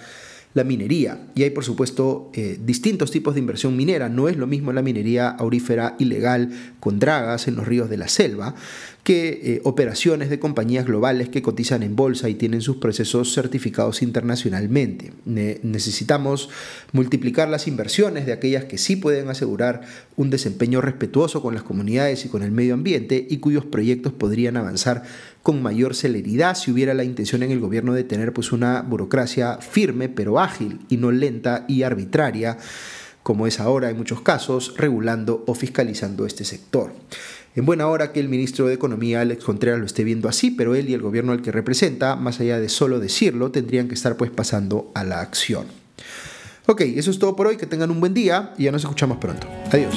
la 0.53 0.63
minería. 0.63 1.19
Y 1.35 1.43
hay, 1.43 1.49
por 1.49 1.63
supuesto, 1.63 2.31
eh, 2.33 2.59
distintos 2.63 3.11
tipos 3.11 3.33
de 3.33 3.39
inversión 3.39 3.75
minera. 3.75 4.09
No 4.09 4.29
es 4.29 4.37
lo 4.37 4.47
mismo 4.47 4.71
la 4.71 4.81
minería 4.81 5.29
aurífera 5.29 5.95
ilegal 5.99 6.51
con 6.79 6.99
dragas 6.99 7.47
en 7.47 7.55
los 7.55 7.67
ríos 7.67 7.89
de 7.89 7.97
la 7.97 8.07
selva 8.07 8.55
que 9.03 9.41
eh, 9.43 9.61
operaciones 9.65 10.29
de 10.29 10.39
compañías 10.39 10.85
globales 10.85 11.27
que 11.27 11.41
cotizan 11.41 11.83
en 11.83 11.95
bolsa 11.95 12.29
y 12.29 12.35
tienen 12.35 12.61
sus 12.61 12.77
procesos 12.77 13.33
certificados 13.33 14.01
internacionalmente. 14.01 15.11
necesitamos 15.25 16.49
multiplicar 16.93 17.49
las 17.49 17.67
inversiones 17.67 18.25
de 18.25 18.31
aquellas 18.31 18.63
que 18.63 18.77
sí 18.77 18.95
pueden 18.95 19.29
asegurar 19.29 19.81
un 20.15 20.29
desempeño 20.29 20.79
respetuoso 20.79 21.41
con 21.41 21.53
las 21.53 21.63
comunidades 21.63 22.23
y 22.23 22.29
con 22.29 22.43
el 22.43 22.51
medio 22.51 22.73
ambiente 22.75 23.27
y 23.29 23.37
cuyos 23.37 23.65
proyectos 23.65 24.13
podrían 24.13 24.55
avanzar 24.55 25.03
con 25.43 25.61
mayor 25.61 25.93
celeridad 25.93 26.55
si 26.55 26.71
hubiera 26.71 26.93
la 26.93 27.03
intención 27.03 27.43
en 27.43 27.51
el 27.51 27.59
gobierno 27.59 27.93
de 27.93 28.03
tener 28.03 28.33
pues 28.33 28.51
una 28.51 28.81
burocracia 28.81 29.57
firme 29.57 30.09
pero 30.09 30.39
ágil 30.39 30.79
y 30.89 30.97
no 30.97 31.11
lenta 31.11 31.65
y 31.67 31.83
arbitraria 31.83 32.57
como 33.23 33.47
es 33.47 33.59
ahora 33.59 33.89
en 33.89 33.97
muchos 33.97 34.21
casos, 34.21 34.75
regulando 34.77 35.43
o 35.47 35.55
fiscalizando 35.55 36.25
este 36.25 36.43
sector. 36.43 36.91
En 37.55 37.65
buena 37.65 37.87
hora 37.87 38.11
que 38.11 38.19
el 38.19 38.29
ministro 38.29 38.67
de 38.67 38.73
Economía, 38.73 39.21
Alex 39.21 39.43
Contreras, 39.43 39.79
lo 39.79 39.85
esté 39.85 40.03
viendo 40.03 40.27
así, 40.27 40.51
pero 40.51 40.75
él 40.75 40.89
y 40.89 40.93
el 40.93 41.01
gobierno 41.01 41.31
al 41.31 41.41
que 41.41 41.51
representa, 41.51 42.15
más 42.15 42.39
allá 42.39 42.59
de 42.59 42.67
solo 42.67 42.99
decirlo, 42.99 43.51
tendrían 43.51 43.87
que 43.87 43.93
estar 43.93 44.17
pues 44.17 44.29
pasando 44.29 44.91
a 44.93 45.03
la 45.03 45.21
acción. 45.21 45.67
Ok, 46.65 46.81
eso 46.81 47.11
es 47.11 47.19
todo 47.19 47.35
por 47.35 47.47
hoy, 47.47 47.57
que 47.57 47.65
tengan 47.65 47.91
un 47.91 47.99
buen 47.99 48.13
día 48.13 48.53
y 48.57 48.63
ya 48.63 48.71
nos 48.71 48.83
escuchamos 48.83 49.17
pronto. 49.17 49.47
Adiós. 49.71 49.95